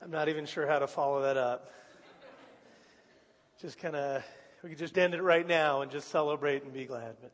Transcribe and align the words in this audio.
I'm 0.00 0.12
not 0.12 0.28
even 0.28 0.46
sure 0.46 0.64
how 0.64 0.78
to 0.78 0.86
follow 0.86 1.22
that 1.22 1.36
up. 1.36 1.72
Just 3.60 3.78
kind 3.78 3.96
of, 3.96 4.22
we 4.62 4.70
could 4.70 4.78
just 4.78 4.96
end 4.96 5.12
it 5.12 5.22
right 5.22 5.46
now 5.46 5.82
and 5.82 5.90
just 5.90 6.08
celebrate 6.08 6.62
and 6.62 6.72
be 6.72 6.84
glad. 6.84 7.16
But 7.20 7.32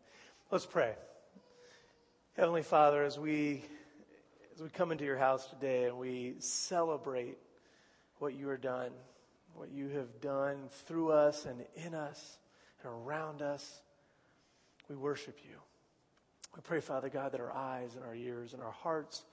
let's 0.50 0.64
pray. 0.64 0.94
Heavenly 2.38 2.62
Father, 2.62 3.04
as 3.04 3.18
we 3.18 3.62
as 4.54 4.62
we 4.62 4.68
come 4.70 4.92
into 4.92 5.04
your 5.04 5.18
house 5.18 5.46
today 5.46 5.84
and 5.84 5.98
we 5.98 6.36
celebrate 6.38 7.36
what 8.18 8.34
you 8.34 8.48
are 8.48 8.56
done, 8.56 8.92
what 9.54 9.70
you 9.70 9.88
have 9.88 10.20
done 10.22 10.56
through 10.86 11.10
us 11.10 11.44
and 11.44 11.64
in 11.74 11.94
us 11.94 12.38
and 12.82 12.90
around 12.90 13.42
us, 13.42 13.82
we 14.88 14.96
worship 14.96 15.38
you. 15.44 15.56
We 16.54 16.62
pray, 16.62 16.80
Father 16.80 17.10
God, 17.10 17.32
that 17.32 17.40
our 17.40 17.52
eyes 17.52 17.94
and 17.94 18.04
our 18.04 18.14
ears 18.14 18.54
and 18.54 18.62
our 18.62 18.70
hearts 18.70 19.24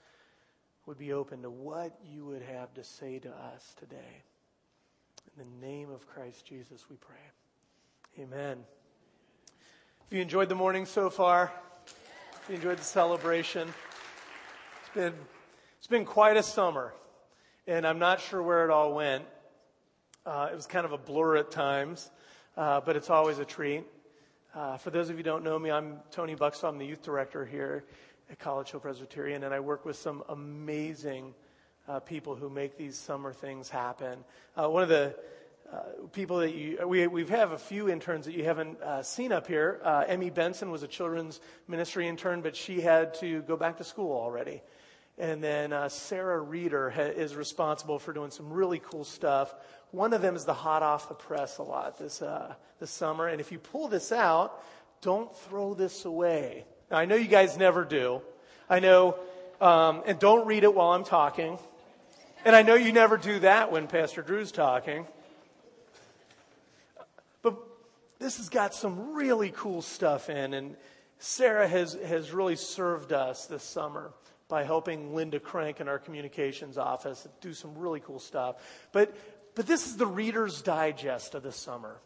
would 0.86 0.98
be 0.98 1.13
open 1.13 1.43
to 1.43 1.50
what 1.50 1.98
you 2.04 2.25
would 2.25 2.41
have 2.41 2.73
to 2.73 2.84
say 2.84 3.20
to 3.20 3.30
us 3.30 3.75
today. 3.80 4.23
In 5.38 5.45
the 5.45 5.66
name 5.66 5.91
of 5.91 6.08
Christ 6.08 6.45
Jesus, 6.45 6.85
we 6.89 6.95
pray. 6.98 8.23
Amen. 8.23 8.58
If 10.08 10.16
you 10.16 10.22
enjoyed 10.22 10.49
the 10.49 10.55
morning 10.55 10.86
so 10.86 11.09
far, 11.09 11.52
if 11.86 12.49
you 12.49 12.55
enjoyed 12.55 12.80
the 12.80 12.84
celebration, 12.84 13.67
it's 13.67 14.95
been, 14.95 15.13
it's 15.77 15.88
been 15.88 16.03
quite 16.03 16.36
a 16.36 16.44
summer, 16.44 16.94
and 17.67 17.86
I'm 17.86 18.00
not 18.00 18.20
sure 18.20 18.41
where 18.41 18.66
it 18.66 18.72
all 18.72 18.94
went. 18.94 19.23
Uh, 20.25 20.50
it 20.52 20.55
was 20.55 20.66
kind 20.66 20.86
of 20.86 20.91
a 20.91 20.98
blur 20.98 21.38
at 21.38 21.52
times, 21.52 22.09
uh, 22.58 22.81
but 22.81 22.95
it's 22.95 23.09
always 23.09 23.38
a 23.38 23.45
treat. 23.45 23.84
Uh, 24.53 24.77
for 24.77 24.89
those 24.89 25.09
of 25.09 25.11
you 25.11 25.17
who 25.17 25.23
don't 25.23 25.44
know 25.44 25.58
me, 25.58 25.72
I'm 25.72 26.00
Tony 26.11 26.36
Buxton. 26.36 26.70
I'm 26.70 26.77
the 26.77 26.86
youth 26.86 27.03
director 27.03 27.45
here 27.45 27.86
at 28.31 28.40
College 28.40 28.71
Hill 28.71 28.80
Presbyterian, 28.80 29.44
and 29.44 29.53
I 29.53 29.59
work 29.59 29.84
with 29.84 29.98
some 29.98 30.23
amazing 30.30 31.34
uh, 31.89 31.99
people 31.99 32.34
who 32.34 32.49
make 32.49 32.77
these 32.77 32.98
summer 32.98 33.34
things 33.34 33.67
happen. 33.67 34.20
Uh, 34.55 34.70
one 34.70 34.84
of 34.84 34.88
the 34.89 35.13
uh, 35.72 35.80
people 36.13 36.38
that 36.38 36.56
you, 36.56 36.80
we, 36.88 37.08
we 37.08 37.25
have 37.25 37.52
a 37.52 37.58
few 37.58 37.89
interns 37.89 38.25
that 38.25 38.33
you 38.33 38.45
haven't 38.45 38.81
uh, 38.81 39.03
seen 39.03 39.33
up 39.33 39.47
here. 39.47 39.81
Uh, 39.83 40.06
Emmy 40.08 40.30
Benson 40.30 40.72
was 40.72 40.81
a 40.81 40.88
children's 40.88 41.41
ministry 41.67 42.08
intern, 42.08 42.41
but 42.41 42.56
she 42.56 42.80
had 42.80 43.14
to 43.16 43.41
go 43.41 43.58
back 43.58 43.78
to 43.80 43.83
school 43.83 44.14
already. 44.14 44.61
And 45.17 45.44
then 45.44 45.73
uh, 45.73 45.89
Sarah 45.89 46.39
Reeder 46.39 46.89
ha- 46.89 47.02
is 47.02 47.36
responsible 47.36 48.00
for 48.00 48.13
doing 48.13 48.31
some 48.31 48.50
really 48.50 48.80
cool 48.80 49.03
stuff. 49.03 49.53
One 49.91 50.13
of 50.13 50.22
them 50.22 50.38
is 50.38 50.45
the 50.45 50.53
hot 50.53 50.84
off 50.84 51.09
the 51.09 51.16
press 51.16 51.58
a 51.58 51.63
lot 51.63 52.00
this, 52.00 52.23
this 52.80 52.91
summer. 52.91 53.28
And 53.28 53.41
if 53.41 53.52
you 53.52 53.59
pull 53.59 53.89
this 53.89 54.13
out, 54.13 54.63
don't 55.02 55.36
throw 55.36 55.73
this 55.73 56.06
away. 56.06 56.63
Now, 56.92 56.97
I 56.97 57.06
know 57.06 57.16
you 57.16 57.30
guys 57.30 57.58
never 57.58 57.86
do. 57.86 58.22
I 58.70 58.81
know, 58.81 59.16
um, 59.61 60.03
and 60.06 60.20
don't 60.20 60.45
read 60.45 60.66
it 60.66 60.75
while 60.75 60.92
I'm 60.92 61.06
talking. 61.06 61.58
And 62.44 62.53
I 62.53 62.64
know 62.64 62.75
you 62.75 62.92
never 62.92 63.16
do 63.16 63.39
that 63.39 63.72
when 63.72 63.88
Pastor 63.88 64.22
Drew's 64.22 64.52
talking. 64.52 65.08
But 67.42 67.56
this 68.19 68.38
has 68.38 68.50
got 68.50 68.73
some 68.73 69.14
really 69.14 69.52
cool 69.56 69.81
stuff 69.81 70.30
in, 70.30 70.53
and 70.53 70.75
Sarah 71.17 71.67
has, 71.67 71.94
has 71.94 72.34
really 72.34 72.58
served 72.58 73.14
us 73.14 73.45
this 73.45 73.64
summer 73.64 74.12
by 74.50 74.64
helping 74.64 75.16
Linda 75.16 75.39
Crank 75.39 75.80
in 75.80 75.88
our 75.88 75.97
communications 75.97 76.78
office 76.78 77.25
do 77.39 77.53
some 77.53 77.78
really 77.78 78.02
cool 78.02 78.19
stuff. 78.19 78.58
But, 78.92 79.16
but 79.56 79.66
this 79.66 79.88
is 79.88 79.95
the 79.95 80.08
Reader's 80.08 80.62
Digest 80.62 81.36
of 81.36 81.44
the 81.44 81.53
summer. 81.53 82.02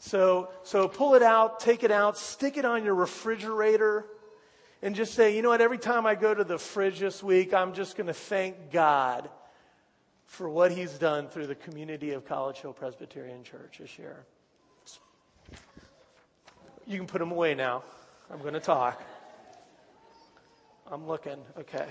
So, 0.00 0.48
so 0.62 0.88
pull 0.88 1.14
it 1.14 1.22
out, 1.22 1.60
take 1.60 1.84
it 1.84 1.90
out, 1.90 2.16
stick 2.16 2.56
it 2.56 2.64
on 2.64 2.84
your 2.84 2.94
refrigerator, 2.94 4.06
and 4.80 4.94
just 4.94 5.12
say, 5.12 5.36
you 5.36 5.42
know 5.42 5.50
what, 5.50 5.60
every 5.60 5.76
time 5.76 6.06
I 6.06 6.14
go 6.14 6.32
to 6.32 6.42
the 6.42 6.58
fridge 6.58 6.98
this 6.98 7.22
week, 7.22 7.52
I'm 7.52 7.74
just 7.74 7.98
going 7.98 8.06
to 8.06 8.14
thank 8.14 8.72
God 8.72 9.28
for 10.24 10.48
what 10.48 10.72
He's 10.72 10.92
done 10.94 11.28
through 11.28 11.48
the 11.48 11.54
community 11.54 12.12
of 12.12 12.24
College 12.24 12.60
Hill 12.60 12.72
Presbyterian 12.72 13.44
Church 13.44 13.76
this 13.78 13.98
year. 13.98 14.24
You 16.86 16.96
can 16.96 17.06
put 17.06 17.18
them 17.18 17.30
away 17.30 17.54
now. 17.54 17.82
I'm 18.32 18.40
going 18.40 18.54
to 18.54 18.60
talk. 18.60 19.02
I'm 20.90 21.06
looking. 21.06 21.36
Okay. 21.58 21.86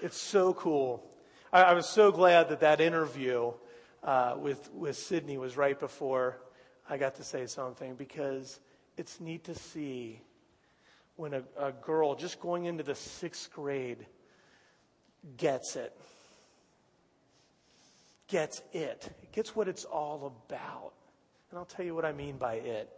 It's 0.00 0.16
so 0.16 0.54
cool. 0.54 1.04
I, 1.52 1.62
I 1.62 1.74
was 1.74 1.86
so 1.86 2.10
glad 2.10 2.48
that 2.48 2.60
that 2.60 2.80
interview 2.80 3.52
uh, 4.04 4.36
with, 4.38 4.70
with 4.72 4.96
Sydney 4.96 5.38
was 5.38 5.56
right 5.56 5.78
before 5.78 6.38
I 6.88 6.98
got 6.98 7.16
to 7.16 7.24
say 7.24 7.46
something 7.46 7.94
because 7.94 8.60
it's 8.96 9.18
neat 9.20 9.44
to 9.44 9.54
see 9.54 10.20
when 11.16 11.34
a, 11.34 11.42
a 11.58 11.72
girl 11.72 12.14
just 12.14 12.40
going 12.40 12.66
into 12.66 12.82
the 12.82 12.94
sixth 12.94 13.52
grade 13.52 14.06
gets 15.36 15.76
it. 15.76 15.96
Gets 18.28 18.62
it. 18.72 19.10
Gets 19.32 19.56
what 19.56 19.68
it's 19.68 19.84
all 19.84 20.34
about. 20.48 20.92
And 21.50 21.58
I'll 21.58 21.64
tell 21.64 21.84
you 21.84 21.94
what 21.94 22.04
I 22.04 22.12
mean 22.12 22.36
by 22.36 22.54
it. 22.54 22.90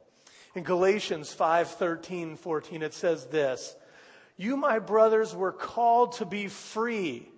In 0.55 0.65
Galatians 0.65 1.33
5 1.33 1.69
13, 1.69 2.37
14, 2.37 2.83
it 2.83 2.95
says 2.95 3.27
this 3.27 3.77
You, 4.37 4.57
my 4.57 4.79
brothers, 4.79 5.35
were 5.35 5.53
called 5.53 6.13
to 6.13 6.25
be 6.25 6.49
free. 6.49 7.29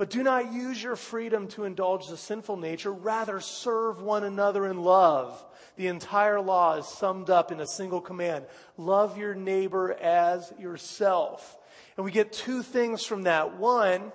But 0.00 0.08
do 0.08 0.22
not 0.22 0.54
use 0.54 0.82
your 0.82 0.96
freedom 0.96 1.46
to 1.48 1.64
indulge 1.64 2.08
the 2.08 2.16
sinful 2.16 2.56
nature. 2.56 2.90
Rather, 2.90 3.38
serve 3.38 4.00
one 4.00 4.24
another 4.24 4.66
in 4.66 4.82
love. 4.82 5.44
The 5.76 5.88
entire 5.88 6.40
law 6.40 6.76
is 6.76 6.86
summed 6.86 7.28
up 7.28 7.52
in 7.52 7.60
a 7.60 7.66
single 7.66 8.00
command 8.00 8.46
love 8.78 9.18
your 9.18 9.34
neighbor 9.34 9.92
as 9.92 10.54
yourself. 10.58 11.58
And 11.98 12.06
we 12.06 12.12
get 12.12 12.32
two 12.32 12.62
things 12.62 13.04
from 13.04 13.24
that. 13.24 13.58
One 13.58 14.10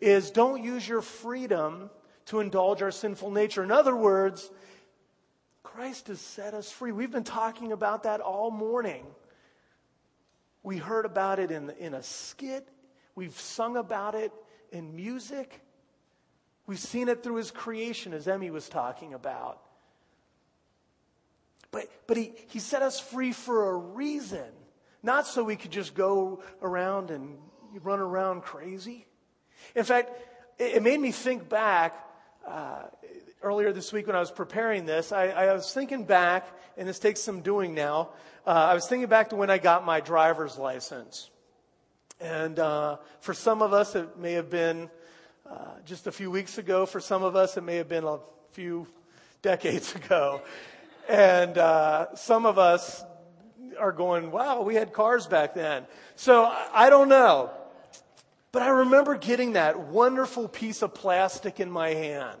is 0.00 0.30
don't 0.30 0.62
use 0.62 0.88
your 0.88 1.02
freedom 1.02 1.90
to 2.26 2.38
indulge 2.38 2.80
our 2.80 2.92
sinful 2.92 3.32
nature. 3.32 3.64
In 3.64 3.72
other 3.72 3.96
words, 3.96 4.48
Christ 5.64 6.06
has 6.06 6.20
set 6.20 6.54
us 6.54 6.70
free. 6.70 6.92
We've 6.92 7.10
been 7.10 7.24
talking 7.24 7.72
about 7.72 8.04
that 8.04 8.20
all 8.20 8.52
morning. 8.52 9.04
We 10.62 10.76
heard 10.76 11.06
about 11.06 11.40
it 11.40 11.50
in, 11.50 11.70
in 11.70 11.94
a 11.94 12.04
skit, 12.04 12.68
we've 13.16 13.36
sung 13.36 13.76
about 13.76 14.14
it 14.14 14.30
in 14.72 14.94
music. 14.94 15.60
We've 16.66 16.78
seen 16.78 17.08
it 17.08 17.22
through 17.22 17.36
his 17.36 17.50
creation, 17.50 18.12
as 18.12 18.28
Emmy 18.28 18.50
was 18.50 18.68
talking 18.68 19.14
about. 19.14 19.60
But, 21.70 21.88
but 22.06 22.16
he, 22.16 22.32
he 22.48 22.58
set 22.58 22.82
us 22.82 22.98
free 23.00 23.32
for 23.32 23.70
a 23.70 23.76
reason, 23.76 24.46
not 25.02 25.26
so 25.26 25.44
we 25.44 25.56
could 25.56 25.70
just 25.70 25.94
go 25.94 26.42
around 26.62 27.10
and 27.10 27.38
run 27.82 28.00
around 28.00 28.42
crazy. 28.42 29.06
In 29.74 29.84
fact, 29.84 30.10
it, 30.58 30.76
it 30.76 30.82
made 30.82 31.00
me 31.00 31.12
think 31.12 31.48
back 31.48 31.94
uh, 32.46 32.84
earlier 33.42 33.72
this 33.72 33.92
week 33.92 34.06
when 34.06 34.16
I 34.16 34.20
was 34.20 34.30
preparing 34.30 34.86
this. 34.86 35.12
I, 35.12 35.28
I, 35.28 35.52
was 35.52 35.72
thinking 35.72 36.04
back, 36.04 36.48
and 36.76 36.88
this 36.88 36.98
takes 36.98 37.20
some 37.20 37.42
doing 37.42 37.74
now. 37.74 38.10
Uh, 38.46 38.50
I 38.50 38.74
was 38.74 38.86
thinking 38.86 39.08
back 39.08 39.30
to 39.30 39.36
when 39.36 39.50
I 39.50 39.58
got 39.58 39.84
my 39.84 40.00
driver's 40.00 40.58
license. 40.58 41.30
And 42.20 42.58
uh, 42.58 42.96
for 43.20 43.32
some 43.32 43.62
of 43.62 43.72
us, 43.72 43.94
it 43.94 44.18
may 44.18 44.32
have 44.32 44.50
been 44.50 44.90
uh, 45.48 45.54
just 45.84 46.06
a 46.06 46.12
few 46.12 46.30
weeks 46.30 46.58
ago. 46.58 46.84
For 46.84 47.00
some 47.00 47.22
of 47.22 47.36
us, 47.36 47.56
it 47.56 47.62
may 47.62 47.76
have 47.76 47.88
been 47.88 48.04
a 48.04 48.18
few 48.52 48.86
decades 49.40 49.94
ago. 49.94 50.42
And 51.08 51.56
uh, 51.56 52.14
some 52.16 52.44
of 52.44 52.58
us 52.58 53.04
are 53.78 53.92
going, 53.92 54.30
wow, 54.30 54.62
we 54.62 54.74
had 54.74 54.92
cars 54.92 55.26
back 55.26 55.54
then. 55.54 55.86
So 56.16 56.52
I 56.72 56.90
don't 56.90 57.08
know. 57.08 57.50
But 58.50 58.62
I 58.62 58.68
remember 58.68 59.16
getting 59.16 59.52
that 59.52 59.78
wonderful 59.78 60.48
piece 60.48 60.82
of 60.82 60.94
plastic 60.94 61.60
in 61.60 61.70
my 61.70 61.90
hand 61.90 62.40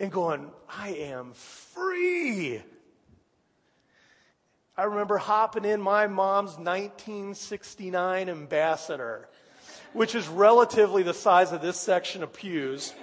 and 0.00 0.10
going, 0.10 0.50
I 0.68 0.90
am 0.90 1.32
free. 1.32 2.62
I 4.78 4.84
remember 4.84 5.18
hopping 5.18 5.64
in 5.64 5.80
my 5.80 6.06
mom's 6.06 6.52
1969 6.52 8.28
Ambassador, 8.28 9.28
which 9.92 10.14
is 10.14 10.28
relatively 10.28 11.02
the 11.02 11.12
size 11.12 11.50
of 11.50 11.60
this 11.60 11.76
section 11.76 12.22
of 12.22 12.32
pews, 12.32 12.94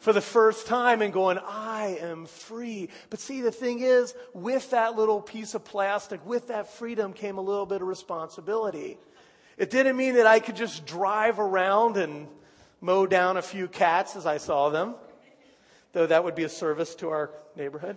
for 0.00 0.12
the 0.12 0.20
first 0.20 0.66
time 0.66 1.00
and 1.00 1.14
going, 1.14 1.38
I 1.38 1.96
am 2.02 2.26
free. 2.26 2.90
But 3.08 3.20
see, 3.20 3.40
the 3.40 3.50
thing 3.50 3.80
is, 3.80 4.14
with 4.34 4.72
that 4.72 4.96
little 4.96 5.22
piece 5.22 5.54
of 5.54 5.64
plastic, 5.64 6.26
with 6.26 6.48
that 6.48 6.68
freedom 6.74 7.14
came 7.14 7.38
a 7.38 7.42
little 7.42 7.64
bit 7.64 7.80
of 7.80 7.88
responsibility. 7.88 8.98
It 9.56 9.70
didn't 9.70 9.96
mean 9.96 10.16
that 10.16 10.26
I 10.26 10.40
could 10.40 10.56
just 10.56 10.84
drive 10.84 11.40
around 11.40 11.96
and 11.96 12.28
mow 12.82 13.06
down 13.06 13.38
a 13.38 13.42
few 13.42 13.66
cats 13.66 14.14
as 14.14 14.26
I 14.26 14.36
saw 14.36 14.68
them, 14.68 14.94
though 15.94 16.06
that 16.06 16.22
would 16.22 16.34
be 16.34 16.44
a 16.44 16.50
service 16.50 16.94
to 16.96 17.08
our 17.08 17.30
neighborhood. 17.56 17.96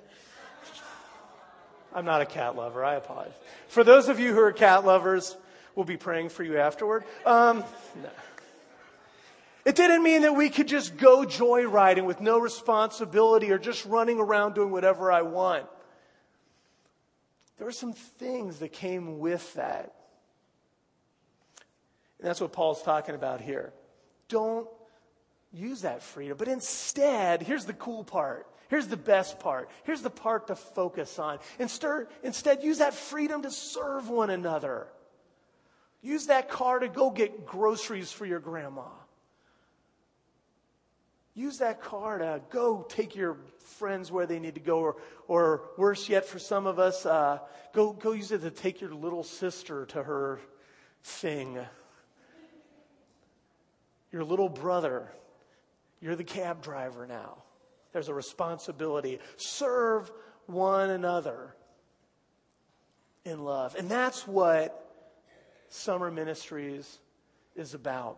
I'm 1.95 2.03
not 2.03 2.21
a 2.21 2.25
cat 2.25 2.57
lover. 2.57 2.83
I 2.83 2.95
apologize. 2.95 3.33
For 3.69 3.85
those 3.85 4.09
of 4.09 4.19
you 4.19 4.33
who 4.33 4.41
are 4.41 4.51
cat 4.51 4.85
lovers, 4.85 5.35
we'll 5.75 5.85
be 5.85 5.95
praying 5.95 6.27
for 6.27 6.43
you 6.43 6.57
afterward. 6.57 7.05
Um, 7.25 7.63
no. 8.03 8.09
It 9.63 9.75
didn't 9.75 10.03
mean 10.03 10.23
that 10.23 10.35
we 10.35 10.49
could 10.49 10.67
just 10.67 10.97
go 10.97 11.23
joyriding 11.23 12.05
with 12.05 12.19
no 12.19 12.37
responsibility 12.37 13.49
or 13.51 13.57
just 13.57 13.85
running 13.85 14.19
around 14.19 14.55
doing 14.55 14.71
whatever 14.71 15.09
I 15.11 15.21
want. 15.21 15.65
There 17.57 17.65
were 17.65 17.71
some 17.71 17.93
things 17.93 18.59
that 18.59 18.73
came 18.73 19.17
with 19.19 19.53
that. 19.53 19.95
And 22.19 22.27
that's 22.27 22.41
what 22.41 22.51
Paul's 22.51 22.83
talking 22.83 23.15
about 23.15 23.39
here. 23.39 23.71
Don't 24.27 24.67
use 25.53 25.81
that 25.81 26.03
freedom. 26.03 26.37
But 26.37 26.49
instead, 26.49 27.41
here's 27.41 27.65
the 27.65 27.73
cool 27.73 28.03
part. 28.03 28.47
Here's 28.69 28.87
the 28.87 28.97
best 28.97 29.39
part. 29.39 29.69
Here's 29.83 30.01
the 30.01 30.09
part 30.09 30.47
to 30.47 30.55
focus 30.55 31.19
on. 31.19 31.39
Instead, 31.59 32.07
instead, 32.23 32.63
use 32.63 32.79
that 32.79 32.93
freedom 32.93 33.43
to 33.43 33.51
serve 33.51 34.09
one 34.09 34.29
another. 34.29 34.87
Use 36.01 36.27
that 36.27 36.49
car 36.49 36.79
to 36.79 36.87
go 36.87 37.09
get 37.09 37.45
groceries 37.45 38.11
for 38.11 38.25
your 38.25 38.39
grandma. 38.39 38.83
Use 41.33 41.57
that 41.57 41.81
car 41.81 42.19
to 42.19 42.41
go 42.49 42.85
take 42.87 43.15
your 43.15 43.37
friends 43.59 44.11
where 44.11 44.25
they 44.25 44.39
need 44.39 44.55
to 44.55 44.61
go, 44.61 44.79
or, 44.79 44.95
or 45.27 45.63
worse 45.77 46.07
yet, 46.07 46.25
for 46.25 46.39
some 46.39 46.65
of 46.65 46.79
us, 46.79 47.05
uh, 47.05 47.39
go, 47.73 47.91
go 47.91 48.13
use 48.13 48.31
it 48.31 48.41
to 48.41 48.51
take 48.51 48.79
your 48.79 48.93
little 48.93 49.23
sister 49.23 49.85
to 49.87 50.01
her 50.01 50.39
thing. 51.03 51.57
Your 54.11 54.23
little 54.23 54.47
brother, 54.47 55.11
you're 55.99 56.15
the 56.15 56.23
cab 56.23 56.63
driver 56.63 57.05
now. 57.05 57.37
There's 57.95 58.09
a 58.09 58.13
responsibility. 58.13 59.19
Serve 59.37 60.11
one 60.47 60.89
another 60.89 61.55
in 63.23 63.45
love. 63.45 63.73
And 63.75 63.89
that's 63.89 64.27
what 64.27 64.91
Summer 65.69 66.11
Ministries 66.11 66.99
is 67.55 67.73
about. 67.73 68.17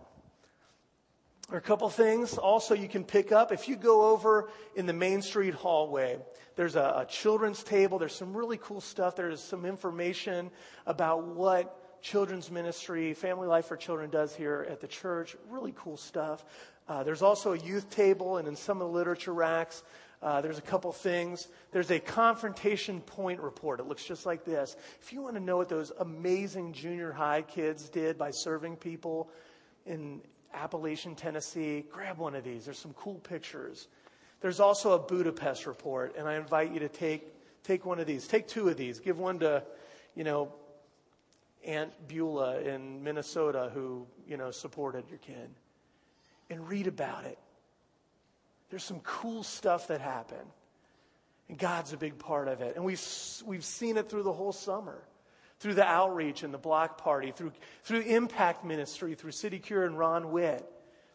There 1.48 1.58
are 1.58 1.60
a 1.60 1.62
couple 1.62 1.88
things 1.90 2.40
also 2.40 2.74
you 2.74 2.88
can 2.88 3.04
pick 3.04 3.32
up. 3.32 3.52
If 3.52 3.68
you 3.68 3.76
go 3.76 4.10
over 4.10 4.50
in 4.76 4.88
the 4.88 4.94
Main 4.94 5.22
Street 5.22 5.54
hallway, 5.54 6.18
there's 6.56 6.76
a, 6.76 7.04
a, 7.04 7.06
children's 7.08 7.62
table. 7.62 8.00
There's 8.00 8.16
some 8.16 8.36
really 8.36 8.58
cool 8.58 8.82
stuff. 8.82 9.16
There's 9.16 9.44
some 9.44 9.64
information 9.64 10.50
about 10.88 11.24
what 11.24 12.02
children's 12.02 12.50
ministry, 12.50 13.14
Family 13.14 13.48
Life 13.48 13.68
for 13.68 13.78
Children 13.78 14.10
does 14.10 14.36
here 14.36 14.66
at 14.72 14.82
the 14.82 14.88
church. 14.88 15.36
Really 15.52 15.74
cool 15.78 15.98
stuff. 15.98 16.44
Uh, 16.88 17.04
there's 17.04 17.22
also 17.22 17.54
a 17.54 17.58
youth 17.58 17.90
table, 17.90 18.38
and 18.38 18.48
in 18.48 18.56
some 18.56 18.82
of 18.82 18.88
the 18.88 18.94
literature 18.94 19.34
racks, 19.34 19.84
uh, 20.22 20.42
there's 20.42 20.58
a 20.58 20.62
couple 20.62 20.92
things. 20.92 21.48
There's 21.72 21.92
a 21.92 22.00
confrontation 22.00 23.02
point 23.02 23.40
report. 23.40 23.80
It 23.80 23.88
looks 23.88 24.06
just 24.06 24.26
like 24.26 24.46
this. 24.46 24.76
If 25.02 25.14
you 25.14 25.22
want 25.22 25.36
to 25.36 25.42
know 25.42 25.58
what 25.58 25.70
those 25.70 25.92
amazing 26.00 26.74
junior 26.74 27.12
high 27.12 27.44
kids 27.44 27.90
did 27.90 28.18
by 28.18 28.32
serving 28.32 28.78
people 28.78 29.30
in 29.86 30.22
Appalachian, 30.54 31.16
Tennessee, 31.16 31.86
grab 31.92 32.18
one 32.18 32.36
of 32.36 32.44
these. 32.44 32.66
There's 32.66 32.80
some 32.80 32.94
cool 32.94 33.16
pictures. 33.16 33.88
There's 34.42 34.60
also 34.60 34.94
a 34.94 35.00
Budapest 35.00 35.68
report, 35.68 36.16
and 36.18 36.28
I 36.28 36.36
invite 36.36 36.72
you 36.72 36.80
to 36.80 36.90
take, 36.90 37.28
take 37.64 37.86
one 37.86 38.00
of 38.00 38.08
these. 38.08 38.28
Take 38.28 38.48
two 38.48 38.70
of 38.70 38.78
these. 38.78 39.00
Give 39.00 39.20
one 39.20 39.40
to, 39.40 39.64
you 40.16 40.24
know, 40.24 40.54
Aunt 41.66 41.92
Beulah 42.08 42.62
in 42.62 43.04
Minnesota 43.04 43.72
who, 43.74 44.08
you 44.28 44.38
know, 44.38 44.52
supported 44.52 45.04
your 45.10 45.20
kid. 45.20 45.50
And 46.50 46.68
read 46.70 46.88
about 46.88 47.26
it. 47.26 47.38
There's 48.70 48.84
some 48.84 49.00
cool 49.02 49.44
stuff 49.44 49.88
that 49.88 50.02
happened. 50.02 50.50
And 51.50 51.58
God's 51.58 51.94
a 51.94 51.98
big 51.98 52.20
part 52.20 52.48
of 52.48 52.62
it. 52.62 52.76
And 52.76 52.84
we've, 52.84 53.02
we've 53.46 53.64
seen 53.64 53.98
it 53.98 54.10
through 54.10 54.24
the 54.24 54.34
whole 54.34 54.52
summer 54.52 55.02
through 55.60 55.74
the 55.74 55.86
outreach 55.86 56.44
and 56.44 56.54
the 56.54 56.58
block 56.58 57.02
party, 57.02 57.32
through, 57.32 57.52
through 57.84 58.02
impact 58.02 58.64
ministry, 58.64 59.16
through 59.16 59.32
City 59.32 59.60
Cure 59.60 59.86
and 59.86 59.98
Ron 59.98 60.32
Witt, 60.32 60.66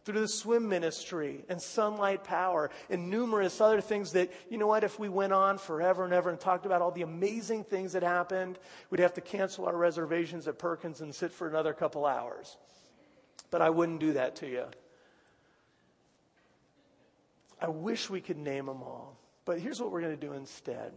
through 0.05 0.21
the 0.21 0.29
swim 0.29 0.69
ministry 0.69 1.45
and 1.49 1.63
sunlight 1.63 2.25
power 2.25 2.71
and 2.91 3.09
numerous 3.09 3.61
other 3.61 3.81
things 3.81 4.13
that, 4.13 4.33
you 4.51 4.59
know 4.59 4.67
what, 4.67 4.83
if 4.83 4.99
we 4.99 5.09
went 5.09 5.33
on 5.33 5.59
forever 5.59 6.05
and 6.05 6.13
ever 6.13 6.29
and 6.29 6.41
talked 6.41 6.67
about 6.67 6.83
all 6.83 6.91
the 6.91 7.03
amazing 7.03 7.63
things 7.63 7.93
that 7.93 8.03
happened, 8.03 8.59
we'd 8.91 9.01
have 9.01 9.15
to 9.15 9.21
cancel 9.21 9.67
our 9.67 9.77
reservations 9.77 10.49
at 10.49 10.59
Perkins 10.59 11.01
and 11.01 11.15
sit 11.15 11.33
for 11.33 11.47
another 11.47 11.73
couple 11.73 12.05
hours. 12.05 12.57
But 13.53 13.63
I 13.63 13.71
wouldn't 13.71 14.01
do 14.01 14.15
that 14.15 14.37
to 14.37 14.49
you. 14.49 14.65
I 17.63 17.69
wish 17.69 18.11
we 18.11 18.21
could 18.21 18.39
name 18.39 18.67
them 18.67 18.83
all. 18.83 19.17
But 19.45 19.61
here's 19.61 19.81
what 19.81 19.93
we're 19.93 20.01
going 20.01 20.19
to 20.19 20.27
do 20.27 20.33
instead. 20.33 20.93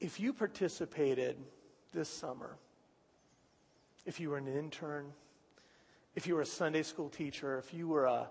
If 0.00 0.18
you 0.18 0.32
participated 0.32 1.36
this 1.92 2.08
summer, 2.08 2.56
if 4.04 4.18
you 4.18 4.30
were 4.30 4.38
an 4.38 4.48
intern, 4.48 5.12
if 6.16 6.26
you 6.26 6.34
were 6.34 6.40
a 6.40 6.46
Sunday 6.46 6.82
school 6.82 7.08
teacher, 7.08 7.58
if 7.58 7.72
you 7.72 7.86
were 7.86 8.06
a 8.06 8.28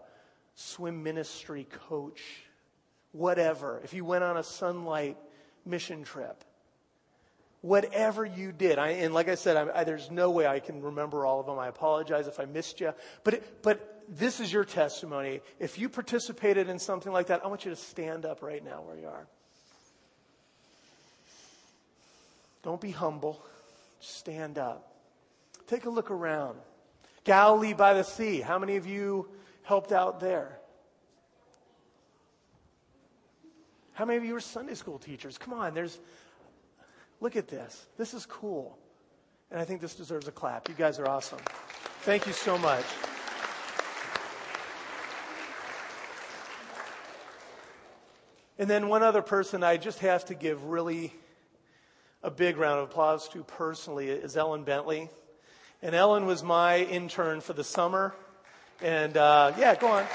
swim 0.56 1.02
ministry 1.02 1.66
coach, 1.88 2.22
whatever, 3.14 3.80
if 3.86 3.94
you 3.94 4.04
went 4.04 4.26
on 4.26 4.36
a 4.36 4.44
sunlight 4.44 5.18
mission 5.66 6.04
trip, 6.04 6.44
whatever 7.62 8.26
you 8.26 8.52
did, 8.52 8.78
I, 8.78 8.90
and 8.90 9.14
like 9.14 9.30
I 9.30 9.36
said, 9.36 9.56
I, 9.56 9.86
there's 9.86 10.12
no 10.12 10.32
way 10.32 10.48
I 10.48 10.60
can 10.60 10.82
remember 10.82 11.26
all 11.26 11.40
of 11.40 11.46
them. 11.46 11.58
I 11.58 11.68
apologize 11.68 12.28
if 12.28 12.42
I 12.42 12.46
missed 12.46 12.82
you, 12.82 12.94
but 13.24 13.36
it, 13.36 13.62
but 13.62 13.91
this 14.12 14.42
is 14.42 14.52
your 14.52 14.66
testimony. 14.66 15.40
If 15.58 15.80
you 15.80 15.88
participated 15.88 16.68
in 16.68 16.80
something 16.80 17.12
like 17.12 17.28
that, 17.28 17.46
I 17.46 17.48
want 17.48 17.64
you 17.64 17.72
to 17.72 17.78
stand 17.78 18.26
up 18.26 18.42
right 18.42 18.64
now 18.64 18.82
where 18.82 18.98
you 18.98 19.08
are. 19.08 19.26
Don't 22.62 22.82
be 22.82 22.92
humble. 22.92 23.42
Stand 24.02 24.58
up. 24.58 24.94
Take 25.68 25.86
a 25.86 25.90
look 25.90 26.12
around. 26.12 26.60
Galilee 27.24 27.74
by 27.74 27.94
the 27.94 28.04
sea. 28.04 28.42
How 28.42 28.60
many 28.60 28.76
of 28.76 28.86
you 28.86 29.30
helped 29.64 29.94
out 29.94 30.20
there? 30.20 30.60
How 33.94 34.06
many 34.06 34.18
of 34.18 34.26
you 34.26 34.36
are 34.36 34.42
Sunday 34.42 34.74
school 34.74 35.00
teachers? 35.00 35.38
Come 35.38 35.54
on, 35.54 35.74
there's 35.74 36.00
look 37.22 37.36
at 37.36 37.48
this. 37.48 37.86
This 37.98 38.14
is 38.14 38.26
cool. 38.26 38.78
And 39.52 39.60
I 39.60 39.64
think 39.64 39.80
this 39.80 39.96
deserves 39.96 40.28
a 40.28 40.32
clap. 40.32 40.68
You 40.68 40.76
guys 40.76 41.00
are 41.00 41.08
awesome. 41.08 41.40
Thank 42.02 42.26
you 42.26 42.34
so 42.34 42.58
much. 42.58 42.86
And 48.62 48.70
then 48.70 48.90
one 48.90 49.02
other 49.02 49.24
person 49.24 49.64
I 49.64 49.78
just 49.78 49.98
have 50.02 50.26
to 50.26 50.36
give 50.36 50.66
really 50.66 51.12
a 52.22 52.30
big 52.30 52.58
round 52.58 52.78
of 52.78 52.90
applause 52.90 53.28
to 53.30 53.44
personally 53.44 54.10
is 54.10 54.38
Ellen 54.38 54.64
Bentley. 54.64 55.10
And 55.82 55.96
Ellen 55.96 56.28
was 56.28 56.44
my 56.44 56.78
intern 56.78 57.42
for 57.42 57.54
the 57.54 57.64
summer. 57.64 58.14
And 58.80 59.18
uh, 59.18 59.54
yeah, 59.58 59.74
go 59.74 59.88
on. 59.88 60.06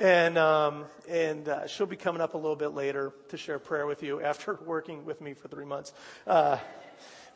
And, 0.00 0.36
um, 0.36 0.84
and 1.08 1.48
uh, 1.48 1.68
she'll 1.68 1.86
be 1.86 1.94
coming 1.94 2.20
up 2.20 2.34
a 2.34 2.38
little 2.38 2.56
bit 2.56 2.74
later 2.74 3.12
to 3.28 3.36
share 3.36 3.60
prayer 3.60 3.86
with 3.86 4.02
you 4.02 4.20
after 4.20 4.58
working 4.66 5.04
with 5.04 5.20
me 5.20 5.34
for 5.34 5.46
three 5.46 5.64
months. 5.64 5.92
Uh, 6.26 6.58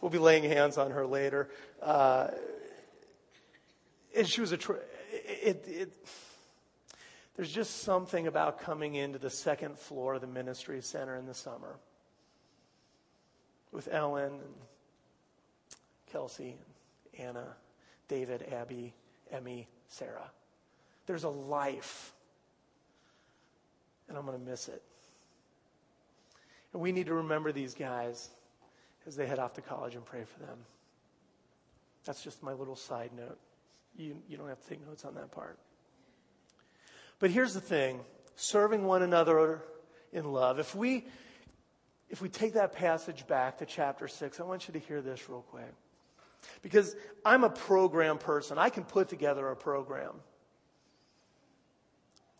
we'll 0.00 0.11
be 0.11 0.18
laying 0.18 0.42
hands 0.42 0.78
on 0.78 0.90
her 0.90 1.06
later. 1.06 1.49
And 4.16 4.26
she 4.26 4.40
was 4.40 4.52
a, 4.52 4.56
tr- 4.56 4.72
it, 5.12 5.64
it, 5.66 5.92
there's 7.36 7.52
just 7.52 7.82
something 7.82 8.26
about 8.26 8.60
coming 8.60 8.94
into 8.94 9.18
the 9.18 9.30
second 9.30 9.78
floor 9.78 10.14
of 10.14 10.20
the 10.20 10.26
ministry 10.26 10.80
center 10.82 11.16
in 11.16 11.26
the 11.26 11.34
summer 11.34 11.76
with 13.72 13.88
Ellen 13.90 14.32
and 14.32 14.54
Kelsey 16.12 16.56
and 17.16 17.28
Anna, 17.28 17.54
David, 18.08 18.52
Abby, 18.52 18.92
Emmy, 19.30 19.68
Sarah. 19.88 20.30
There's 21.06 21.24
a 21.24 21.28
life, 21.28 22.12
and 24.08 24.18
I'm 24.18 24.26
going 24.26 24.38
to 24.38 24.44
miss 24.44 24.68
it. 24.68 24.82
And 26.72 26.82
we 26.82 26.92
need 26.92 27.06
to 27.06 27.14
remember 27.14 27.52
these 27.52 27.74
guys 27.74 28.30
as 29.06 29.16
they 29.16 29.26
head 29.26 29.38
off 29.38 29.54
to 29.54 29.60
college 29.60 29.94
and 29.94 30.04
pray 30.04 30.24
for 30.24 30.40
them. 30.40 30.58
That's 32.04 32.22
just 32.22 32.42
my 32.42 32.52
little 32.52 32.76
side 32.76 33.10
note. 33.16 33.38
You, 34.00 34.16
you 34.28 34.38
don't 34.38 34.49
have 34.49 34.62
to 34.62 34.69
take 34.69 34.87
notes 34.87 35.04
on 35.04 35.14
that 35.16 35.30
part. 35.30 35.59
But 37.19 37.30
here's 37.30 37.52
the 37.52 37.61
thing 37.61 38.00
serving 38.35 38.85
one 38.85 39.02
another 39.02 39.62
in 40.12 40.33
love. 40.33 40.59
If 40.59 40.75
we, 40.75 41.04
if 42.09 42.23
we 42.23 42.30
take 42.30 42.54
that 42.54 42.73
passage 42.73 43.26
back 43.26 43.59
to 43.59 43.66
chapter 43.66 44.09
6, 44.09 44.40
I 44.40 44.42
want 44.45 44.69
you 44.69 44.73
to 44.73 44.78
hear 44.78 45.02
this 45.02 45.28
real 45.28 45.42
quick. 45.42 45.75
Because 46.62 46.97
I'm 47.26 47.45
a 47.45 47.50
program 47.50 48.16
person, 48.16 48.57
I 48.57 48.71
can 48.71 48.85
put 48.85 49.11
together 49.11 49.47
a 49.49 49.57
program. 49.57 50.14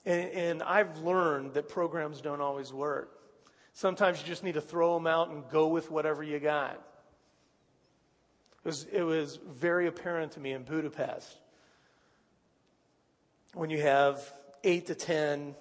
And, 0.07 0.31
and 0.31 0.62
I've 0.62 0.99
learned 0.99 1.52
that 1.55 1.69
programs 1.69 2.23
don't 2.23 2.40
always 2.40 2.73
work. 2.73 3.12
Sometimes 3.75 4.23
you 4.23 4.26
just 4.26 4.43
need 4.43 4.55
to 4.55 4.62
throw 4.62 4.95
them 4.95 5.07
out 5.07 5.29
and 5.29 5.47
go 5.50 5.69
with 5.69 5.90
whatever 5.90 6.23
you 6.23 6.40
got. 6.40 6.83
It 8.64 8.69
was, 8.69 8.85
it 8.90 9.02
was 9.02 9.38
very 9.47 9.87
apparent 9.87 10.33
to 10.33 10.40
me 10.40 10.52
in 10.52 10.62
Budapest 10.62 11.39
when 13.54 13.71
you 13.71 13.80
have 13.83 14.33
eight 14.64 14.87
to 14.87 14.95
ten, 14.95 15.54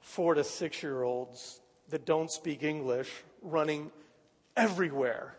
four 0.00 0.34
to 0.34 0.44
six 0.44 0.82
year 0.82 1.02
olds 1.02 1.60
that 1.90 2.04
don't 2.04 2.30
speak 2.30 2.62
English 2.62 3.10
running 3.42 3.90
everywhere. 4.56 5.34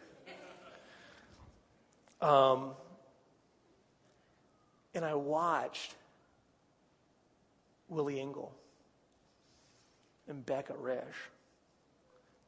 Um, 2.22 2.72
and 4.94 5.04
I 5.06 5.16
watched 5.16 5.96
Willie 7.90 8.20
Engel. 8.20 8.54
and 10.28 10.46
Becca 10.46 10.74
Rish. 10.74 11.04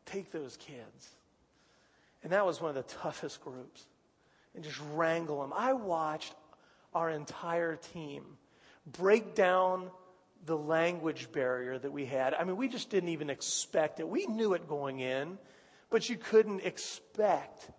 Take 0.06 0.32
those 0.32 0.58
kids. 0.58 1.16
And 2.24 2.32
that 2.32 2.46
was 2.46 2.60
one 2.60 2.70
of 2.70 2.76
the 2.76 2.94
toughest 2.96 3.44
groups. 3.44 3.86
And 4.56 4.64
just 4.64 4.80
wrangle 4.94 5.42
them. 5.42 5.54
I 5.56 5.74
watched 5.74 6.34
our 6.94 7.12
entire 7.12 7.76
team 7.76 8.24
break 8.94 9.36
down 9.36 9.89
the 10.46 10.58
language 10.58 11.32
barrier 11.32 11.77
that 11.77 11.91
we 11.91 12.06
had. 12.06 12.34
I 12.34 12.44
mean, 12.44 12.58
we 12.58 12.67
just 12.67 12.89
didn't 12.89 13.10
even 13.10 13.29
expect 13.29 14.00
it. 14.00 14.08
We 14.08 14.25
knew 14.27 14.53
it 14.53 14.67
going 14.67 15.00
in, 15.00 15.38
but 15.89 16.10
you 16.10 16.15
couldn't 16.15 16.62
expect 16.62 17.70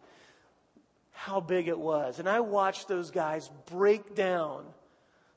how 1.12 1.40
big 1.40 1.68
it 1.68 1.78
was. 1.78 2.18
And 2.18 2.28
I 2.28 2.40
watched 2.40 2.88
those 2.88 3.10
guys 3.10 3.50
break 3.66 4.14
down 4.14 4.64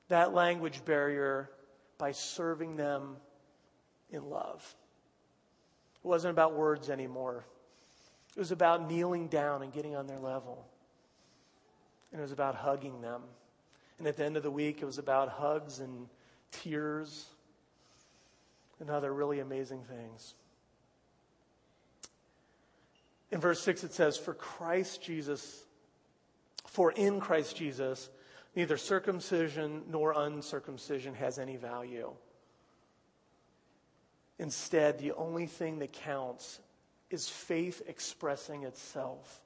that 0.09 0.33
language 0.33 0.83
barrier 0.83 1.49
by 1.97 2.11
serving 2.11 2.75
them 2.75 3.15
in 4.09 4.29
love. 4.29 4.75
It 6.03 6.07
wasn't 6.07 6.31
about 6.31 6.53
words 6.53 6.89
anymore. 6.89 7.45
It 8.35 8.39
was 8.39 8.51
about 8.51 8.89
kneeling 8.89 9.27
down 9.27 9.61
and 9.61 9.71
getting 9.71 9.95
on 9.95 10.07
their 10.07 10.19
level. 10.19 10.65
And 12.11 12.19
it 12.19 12.23
was 12.23 12.31
about 12.31 12.55
hugging 12.55 13.01
them. 13.01 13.21
And 14.01 14.07
at 14.07 14.17
the 14.17 14.25
end 14.25 14.35
of 14.35 14.41
the 14.41 14.49
week, 14.49 14.81
it 14.81 14.85
was 14.85 14.97
about 14.97 15.29
hugs 15.29 15.77
and 15.77 16.07
tears 16.49 17.27
and 18.79 18.89
other 18.89 19.13
really 19.13 19.41
amazing 19.41 19.83
things. 19.83 20.33
In 23.29 23.39
verse 23.39 23.61
6, 23.61 23.83
it 23.83 23.93
says, 23.93 24.17
For 24.17 24.33
Christ 24.33 25.03
Jesus, 25.03 25.65
for 26.65 26.91
in 26.93 27.19
Christ 27.19 27.55
Jesus, 27.55 28.09
neither 28.55 28.75
circumcision 28.75 29.83
nor 29.87 30.13
uncircumcision 30.13 31.13
has 31.13 31.37
any 31.37 31.57
value. 31.57 32.11
Instead, 34.39 34.97
the 34.97 35.11
only 35.11 35.45
thing 35.45 35.77
that 35.77 35.93
counts 35.93 36.59
is 37.11 37.29
faith 37.29 37.83
expressing 37.85 38.63
itself 38.63 39.41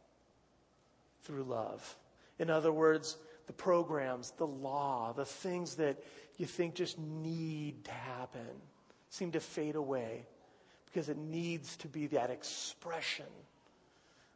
through 1.24 1.44
love. 1.44 1.98
In 2.40 2.50
other 2.50 2.72
words, 2.72 3.18
the 3.48 3.54
programs, 3.54 4.32
the 4.32 4.48
law, 4.48 5.14
the 5.14 5.26
things 5.26 5.76
that 5.76 6.04
you 6.38 6.46
think 6.46 6.76
just 6.76 7.00
need 7.00 7.84
to 7.86 7.92
happen 7.92 8.48
seem 9.10 9.32
to 9.32 9.40
fade 9.40 9.76
away 9.76 10.26
because 10.86 11.10
it 11.10 11.18
needs 11.18 11.78
to 11.78 11.88
be 11.88 12.08
that 12.08 12.30
expression 12.30 13.26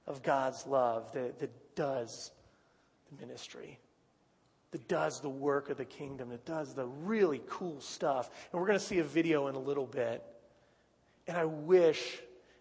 of 0.08 0.24
God's 0.24 0.66
love 0.68 1.12
that, 1.14 1.40
that 1.40 1.76
does 1.76 2.32
the 3.10 3.26
ministry, 3.26 3.80
that 4.72 4.88
does 4.88 5.20
the 5.22 5.30
work 5.30 5.70
of 5.70 5.78
the 5.78 5.86
kingdom, 5.86 6.30
that 6.30 6.46
does 6.46 6.74
the 6.74 6.86
really 6.86 7.42
cool 7.48 7.80
stuff. 7.80 8.30
And 8.52 8.60
we're 8.60 8.68
going 8.68 8.80
to 8.80 8.86
see 8.86 9.00
a 9.00 9.04
video 9.04 9.48
in 9.48 9.56
a 9.56 9.60
little 9.60 9.86
bit. 9.86 10.24
And 11.28 11.38
I 11.38 11.46
wish 11.46 12.20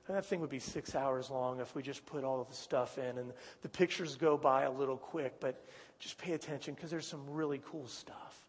and 0.09 0.17
that 0.17 0.25
thing 0.25 0.41
would 0.41 0.51
be 0.51 0.59
six 0.59 0.95
hours 0.95 1.31
long 1.31 1.61
if 1.61 1.75
we 1.75 1.83
just 1.83 2.05
put 2.07 2.25
all 2.25 2.41
of 2.41 2.49
the 2.49 2.55
stuff 2.55 2.97
in. 2.97 3.19
And 3.19 3.33
the 3.61 3.69
pictures 3.69 4.17
go 4.17 4.39
by 4.39 4.63
a 4.63 4.71
little 4.71 4.97
quick, 4.97 5.39
but 5.39 5.63
just 5.99 6.17
pay 6.17 6.33
attention 6.33 6.75
because 6.75 6.91
there's 6.91 7.07
some 7.07 7.29
really 7.29 7.61
cool 7.65 7.87
stuff. 7.87 8.47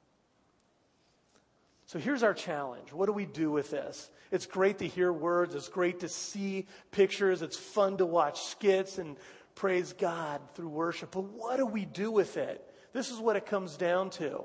So 1.86 2.00
here's 2.00 2.24
our 2.24 2.34
challenge. 2.34 2.94
What 2.94 3.08
do 3.08 3.14
we 3.14 3.26
do 3.26 3.52
with 3.52 3.72
this? 3.72 4.10
It's 4.32 4.46
great 4.46 4.78
to 4.78 4.88
hear 4.88 5.12
words. 5.12 5.54
It's 5.56 5.68
great 5.68 6.02
to 6.02 6.08
see 6.08 6.68
pictures. 6.92 7.42
It's 7.42 7.58
fun 7.58 7.98
to 7.98 8.06
watch 8.06 8.44
skits 8.44 8.98
and 8.98 9.18
praise 9.56 9.94
God 9.94 10.40
through 10.54 10.70
worship. 10.70 11.12
But 11.12 11.24
what 11.24 11.58
do 11.58 11.66
we 11.66 11.84
do 11.84 12.12
with 12.12 12.38
it? 12.38 12.64
This 12.94 13.12
is 13.12 13.18
what 13.18 13.36
it 13.36 13.46
comes 13.48 13.76
down 13.76 14.12
to. 14.12 14.44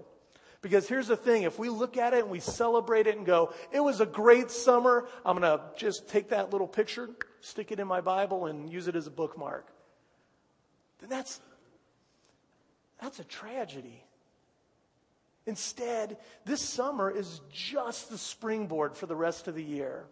Because 0.64 0.88
here's 0.88 1.08
the 1.08 1.16
thing 1.16 1.42
if 1.42 1.58
we 1.58 1.68
look 1.68 1.98
at 1.98 2.14
it 2.14 2.20
and 2.20 2.30
we 2.30 2.40
celebrate 2.40 3.06
it 3.06 3.18
and 3.18 3.26
go, 3.26 3.52
it 3.70 3.80
was 3.80 4.00
a 4.00 4.06
great 4.06 4.50
summer, 4.50 5.06
I'm 5.22 5.38
going 5.38 5.58
to 5.58 5.62
just 5.76 6.08
take 6.08 6.30
that 6.30 6.52
little 6.52 6.66
picture, 6.66 7.10
stick 7.42 7.70
it 7.70 7.80
in 7.80 7.86
my 7.86 8.00
Bible, 8.00 8.46
and 8.46 8.72
use 8.72 8.88
it 8.88 8.96
as 8.96 9.06
a 9.06 9.10
bookmark, 9.10 9.68
then 11.00 11.10
that's, 11.10 11.38
that's 12.98 13.18
a 13.18 13.24
tragedy. 13.24 14.02
Instead, 15.44 16.16
this 16.46 16.62
summer 16.62 17.10
is 17.10 17.42
just 17.52 18.08
the 18.08 18.16
springboard 18.16 18.96
for 18.96 19.04
the 19.04 19.14
rest 19.14 19.48
of 19.48 19.54
the 19.54 19.62
year. 19.62 20.06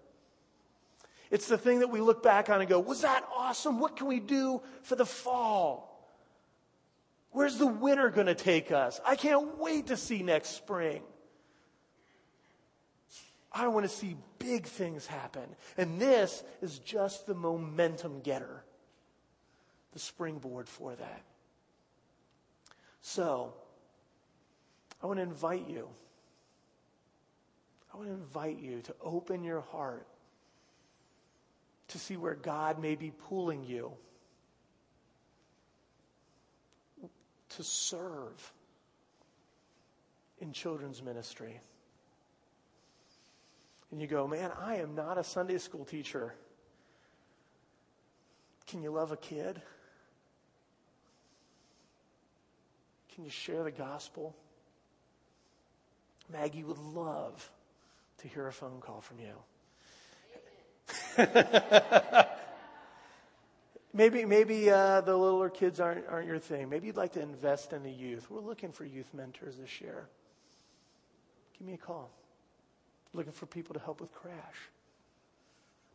It's 1.30 1.48
the 1.48 1.56
thing 1.56 1.78
that 1.78 1.88
we 1.88 2.02
look 2.02 2.22
back 2.22 2.50
on 2.50 2.60
and 2.60 2.68
go, 2.68 2.78
was 2.78 3.00
that 3.00 3.26
awesome? 3.34 3.80
What 3.80 3.96
can 3.96 4.06
we 4.06 4.20
do 4.20 4.60
for 4.82 4.96
the 4.96 5.06
fall? 5.06 5.91
Where's 7.32 7.56
the 7.56 7.66
winter 7.66 8.10
going 8.10 8.26
to 8.26 8.34
take 8.34 8.70
us? 8.70 9.00
I 9.04 9.16
can't 9.16 9.58
wait 9.58 9.86
to 9.86 9.96
see 9.96 10.22
next 10.22 10.50
spring. 10.50 11.02
I 13.50 13.68
want 13.68 13.84
to 13.84 13.94
see 13.94 14.16
big 14.38 14.66
things 14.66 15.06
happen. 15.06 15.44
And 15.76 16.00
this 16.00 16.42
is 16.60 16.78
just 16.78 17.26
the 17.26 17.34
momentum 17.34 18.20
getter, 18.20 18.64
the 19.92 19.98
springboard 19.98 20.68
for 20.68 20.94
that. 20.94 21.22
So, 23.00 23.54
I 25.02 25.06
want 25.06 25.18
to 25.18 25.22
invite 25.22 25.68
you. 25.68 25.88
I 27.92 27.96
want 27.96 28.08
to 28.08 28.14
invite 28.14 28.60
you 28.60 28.80
to 28.82 28.94
open 29.02 29.42
your 29.42 29.60
heart 29.60 30.06
to 31.88 31.98
see 31.98 32.16
where 32.16 32.34
God 32.34 32.80
may 32.80 32.94
be 32.94 33.10
pulling 33.28 33.64
you 33.64 33.92
to 37.56 37.64
serve 37.64 38.52
in 40.40 40.52
children's 40.52 41.02
ministry. 41.02 41.60
And 43.90 44.00
you 44.00 44.06
go, 44.06 44.26
man, 44.26 44.50
I 44.58 44.76
am 44.76 44.94
not 44.94 45.18
a 45.18 45.24
Sunday 45.24 45.58
school 45.58 45.84
teacher. 45.84 46.34
Can 48.66 48.82
you 48.82 48.90
love 48.90 49.12
a 49.12 49.16
kid? 49.16 49.60
Can 53.14 53.24
you 53.24 53.30
share 53.30 53.62
the 53.62 53.70
gospel? 53.70 54.34
Maggie 56.32 56.64
would 56.64 56.78
love 56.78 57.50
to 58.18 58.28
hear 58.28 58.46
a 58.46 58.52
phone 58.52 58.80
call 58.80 59.02
from 59.02 59.18
you. 59.18 59.34
Maybe, 63.94 64.24
maybe 64.24 64.70
uh, 64.70 65.02
the 65.02 65.14
littler 65.14 65.50
kids 65.50 65.78
aren't, 65.78 66.06
aren't 66.08 66.26
your 66.26 66.38
thing. 66.38 66.70
Maybe 66.70 66.86
you'd 66.86 66.96
like 66.96 67.12
to 67.12 67.20
invest 67.20 67.72
in 67.72 67.82
the 67.82 67.90
youth. 67.90 68.30
We're 68.30 68.40
looking 68.40 68.72
for 68.72 68.84
youth 68.84 69.12
mentors 69.12 69.56
this 69.56 69.80
year. 69.80 70.08
Give 71.58 71.66
me 71.66 71.74
a 71.74 71.78
call. 71.78 72.10
Looking 73.12 73.32
for 73.32 73.44
people 73.46 73.74
to 73.74 73.80
help 73.80 74.00
with 74.00 74.12
crash. 74.14 74.70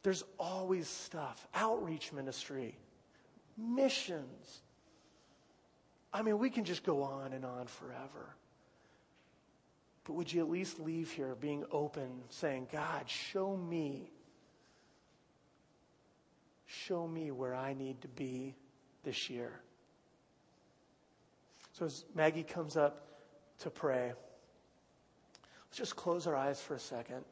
There's 0.04 0.24
always 0.40 0.88
stuff. 0.88 1.48
Outreach 1.56 2.14
ministry, 2.14 2.78
missions. 3.58 4.62
I 6.14 6.22
mean, 6.22 6.38
we 6.38 6.52
can 6.52 6.66
just 6.66 6.84
go 6.84 7.02
on 7.02 7.34
and 7.34 7.44
on 7.44 7.66
forever. 7.66 8.36
But 10.06 10.14
would 10.14 10.32
you 10.32 10.42
at 10.42 10.50
least 10.50 10.80
leave 10.80 11.12
here 11.12 11.36
being 11.36 11.66
open, 11.72 12.22
saying, 12.30 12.68
God, 12.72 13.10
show 13.10 13.58
me 13.58 14.12
show 16.68 17.08
me 17.08 17.32
where 17.32 17.56
I 17.56 17.74
need 17.74 18.02
to 18.02 18.08
be 18.10 18.54
this 19.04 19.30
year. 19.30 19.60
So 21.74 21.86
as 21.86 22.06
Maggie 22.14 22.44
comes 22.44 22.76
up 22.76 23.08
to 23.60 23.70
pray, 23.70 24.12
let's 25.66 25.78
just 25.78 25.96
close 25.96 26.28
our 26.28 26.36
eyes 26.36 26.62
for 26.62 26.76
a 26.76 26.80
second. 26.80 27.24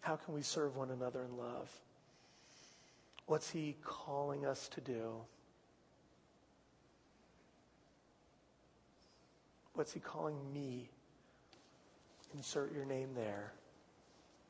How 0.00 0.16
can 0.16 0.34
we 0.34 0.42
serve 0.42 0.76
one 0.76 0.90
another 0.90 1.22
in 1.22 1.36
love? 1.36 1.70
What's 3.26 3.50
He 3.50 3.76
calling 3.84 4.44
us 4.46 4.68
to 4.70 4.80
do? 4.80 5.20
What's 9.80 9.94
he 9.94 10.00
calling 10.00 10.36
me? 10.52 10.90
Insert 12.34 12.74
your 12.74 12.84
name 12.84 13.14
there 13.14 13.50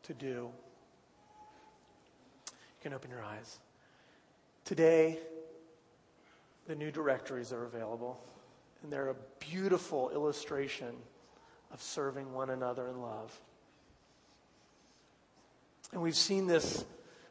to 0.03 0.13
do. 0.13 0.51
You 2.49 2.83
can 2.83 2.93
open 2.93 3.13
your 3.13 3.23
eyes. 3.23 3.61
Today, 4.65 5.21
the 6.67 6.75
new 6.75 6.91
directories 6.91 7.53
are 7.53 7.65
available, 7.65 8.21
and 8.83 8.93
they're 8.93 9.11
a 9.11 9.17
beautiful 9.39 10.11
illustration 10.11 10.97
of 11.73 11.81
serving 11.81 12.33
one 12.33 12.51
another 12.51 12.89
in 12.89 13.01
love. 13.01 13.33
And 15.93 16.03
we've 16.03 16.17
seen 16.17 16.49
this, 16.49 16.85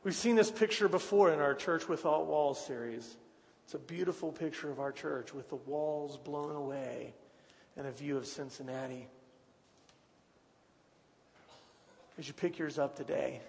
we've 0.06 0.16
seen 0.16 0.38
this 0.38 0.50
picture 0.50 0.88
before 0.88 1.34
in 1.34 1.40
our 1.40 1.54
Church 1.54 1.90
Without 1.90 2.28
Walls 2.28 2.66
series. 2.66 3.18
It's 3.66 3.74
a 3.74 3.78
beautiful 3.78 4.32
picture 4.32 4.72
of 4.72 4.80
our 4.80 4.94
church 4.94 5.34
with 5.34 5.50
the 5.50 5.58
walls 5.58 6.18
blown 6.18 6.56
away 6.56 7.14
and 7.78 7.88
a 7.88 7.92
view 7.92 8.18
of 8.18 8.26
Cincinnati. 8.26 9.08
As 12.18 12.28
you 12.28 12.34
pick 12.34 12.60
yours 12.60 12.78
up 12.78 12.96
today, 12.96 13.42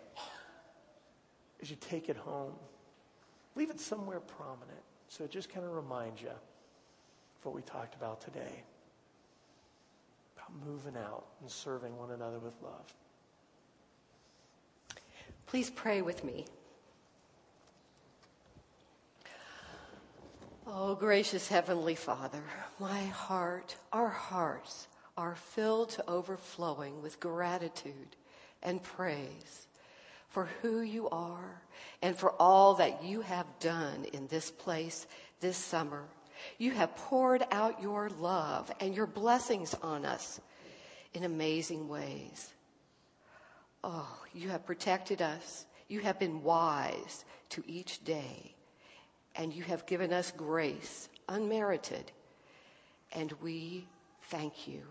as 1.61 1.71
you 1.71 1.77
take 1.81 2.09
it 2.09 2.17
home, 2.17 2.53
leave 3.57 3.71
it 3.71 3.81
somewhere 3.81 4.21
prominent 4.21 4.83
so 5.09 5.25
it 5.25 5.31
just 5.31 5.53
kind 5.53 5.67
of 5.67 5.73
reminds 5.73 6.23
you 6.23 6.29
of 6.29 7.45
what 7.45 7.55
we 7.55 7.62
talked 7.62 7.95
about 7.95 8.21
today 8.21 8.62
about 10.37 10.67
moving 10.67 10.97
out 10.97 11.27
and 11.41 11.50
serving 11.50 11.97
one 11.97 12.11
another 12.12 12.39
with 12.39 12.55
love. 12.62 12.95
Please 15.47 15.71
pray 15.71 16.00
with 16.00 16.23
me. 16.23 16.47
Oh, 20.67 20.95
gracious 20.95 21.49
Heavenly 21.49 21.95
Father, 21.95 22.43
my 22.79 23.05
heart, 23.07 23.76
our 23.93 24.09
hearts 24.09 24.88
are 25.17 25.35
filled 25.35 25.90
to 25.90 26.09
overflowing 26.09 27.00
with 27.02 27.19
gratitude 27.19 28.17
and 28.62 28.83
praise 28.83 29.67
for 30.29 30.49
who 30.61 30.83
you 30.83 31.09
are 31.09 31.62
and 32.02 32.17
for 32.17 32.33
all 32.33 32.75
that 32.75 33.02
you 33.02 33.23
have 33.23 33.47
done 33.59 34.05
in 34.12 34.26
this 34.26 34.50
place 34.50 35.07
this 35.40 35.57
summer. 35.57 36.05
You 36.59 36.73
have 36.73 36.95
poured 36.95 37.45
out 37.50 37.83
your 37.83 38.11
love 38.11 38.71
and 38.81 38.95
your 38.95 39.07
blessings 39.07 39.75
on 39.83 40.05
us 40.05 40.40
in 41.14 41.25
amazing 41.25 41.88
ways. 41.88 42.52
Oh, 43.83 44.14
you 44.35 44.50
have 44.50 44.67
protected 44.67 45.23
us. 45.23 45.64
You 45.88 46.00
have 46.00 46.19
been 46.19 46.43
wise 46.43 47.25
to 47.50 47.64
each 47.67 48.05
day 48.05 48.55
and 49.37 49.52
you 49.52 49.62
have 49.64 49.87
given 49.87 50.12
us 50.12 50.32
grace 50.37 51.08
unmerited, 51.28 52.10
and 53.12 53.32
we 53.40 53.87
thank 54.25 54.66
you. 54.66 54.82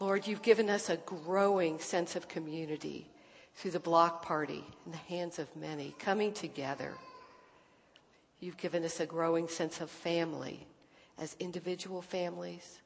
Lord, 0.00 0.26
you've 0.26 0.42
given 0.42 0.70
us 0.70 0.88
a 0.88 0.96
growing 0.96 1.78
sense 1.78 2.16
of 2.16 2.28
community 2.28 3.08
through 3.54 3.72
the 3.72 3.80
block 3.80 4.24
party 4.24 4.64
in 4.86 4.92
the 4.92 4.98
hands 4.98 5.38
of 5.38 5.54
many 5.54 5.94
coming 5.98 6.32
together. 6.32 6.92
You've 8.40 8.56
given 8.56 8.84
us 8.84 9.00
a 9.00 9.06
growing 9.06 9.48
sense 9.48 9.80
of 9.80 9.90
family 9.90 10.66
as 11.18 11.36
individual 11.38 12.00
families, 12.00 12.80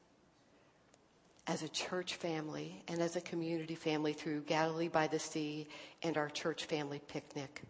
as 1.47 1.63
a 1.63 1.69
church 1.69 2.15
family, 2.15 2.83
and 2.87 2.99
as 3.01 3.15
a 3.15 3.21
community 3.21 3.75
family 3.75 4.11
through 4.11 4.41
Galilee 4.41 4.89
by 4.89 5.07
the 5.07 5.19
Sea 5.19 5.67
and 6.03 6.17
our 6.17 6.29
church 6.29 6.65
family 6.65 6.99
picnic 7.07 7.61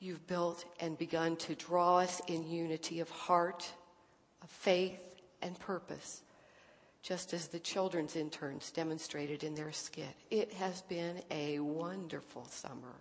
you've 0.00 0.26
built 0.26 0.64
and 0.80 0.96
begun 0.98 1.36
to 1.36 1.54
draw 1.54 1.98
us 1.98 2.20
in 2.28 2.48
unity 2.48 3.00
of 3.00 3.10
heart, 3.10 3.70
of 4.42 4.50
faith, 4.50 5.00
and 5.42 5.58
purpose, 5.58 6.22
just 7.02 7.32
as 7.32 7.48
the 7.48 7.58
children's 7.58 8.16
interns 8.16 8.70
demonstrated 8.70 9.44
in 9.44 9.54
their 9.54 9.72
skit. 9.72 10.14
It 10.30 10.52
has 10.54 10.82
been 10.82 11.22
a 11.30 11.58
wonderful 11.60 12.44
summer. 12.46 12.94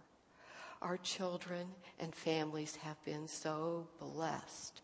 Our 0.82 0.98
children 0.98 1.68
and 2.00 2.13
families 2.13 2.75
have 2.77 3.04
been 3.04 3.27
so 3.27 3.88
blessed. 4.00 4.82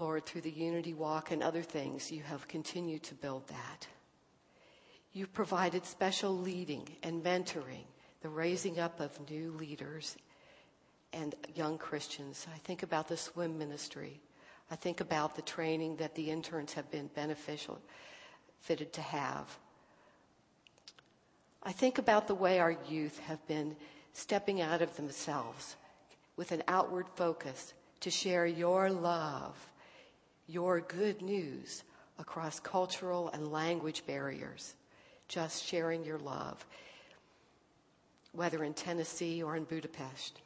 Lord, 0.00 0.26
through 0.26 0.40
the 0.40 0.50
Unity 0.50 0.92
Walk 0.92 1.30
and 1.30 1.40
other 1.40 1.62
things, 1.62 2.10
you 2.10 2.22
have 2.24 2.48
continued 2.48 3.04
to 3.04 3.14
build 3.14 3.46
that. 3.46 3.86
You've 5.12 5.32
provided 5.32 5.86
special 5.86 6.36
leading 6.36 6.88
and 7.04 7.22
mentoring 7.22 7.84
the 8.24 8.30
raising 8.30 8.80
up 8.80 9.00
of 9.00 9.30
new 9.30 9.50
leaders 9.58 10.16
and 11.12 11.34
young 11.54 11.76
Christians. 11.76 12.46
I 12.54 12.56
think 12.56 12.82
about 12.82 13.06
the 13.06 13.18
swim 13.18 13.58
ministry. 13.58 14.18
I 14.70 14.76
think 14.76 15.02
about 15.02 15.36
the 15.36 15.42
training 15.42 15.96
that 15.96 16.14
the 16.14 16.30
interns 16.30 16.72
have 16.72 16.90
been 16.90 17.08
beneficial, 17.08 17.78
fitted 18.62 18.94
to 18.94 19.02
have. 19.02 19.58
I 21.62 21.72
think 21.72 21.98
about 21.98 22.26
the 22.26 22.34
way 22.34 22.60
our 22.60 22.74
youth 22.88 23.18
have 23.18 23.46
been 23.46 23.76
stepping 24.14 24.62
out 24.62 24.80
of 24.80 24.96
themselves 24.96 25.76
with 26.38 26.50
an 26.50 26.62
outward 26.66 27.06
focus 27.16 27.74
to 28.00 28.10
share 28.10 28.46
your 28.46 28.88
love, 28.88 29.54
your 30.46 30.80
good 30.80 31.20
news 31.20 31.82
across 32.18 32.58
cultural 32.58 33.28
and 33.34 33.52
language 33.52 34.02
barriers. 34.06 34.76
Just 35.28 35.62
sharing 35.62 36.06
your 36.06 36.18
love 36.18 36.64
whether 38.34 38.64
in 38.64 38.74
Tennessee 38.74 39.42
or 39.42 39.56
in 39.56 39.64
Budapest. 39.64 40.40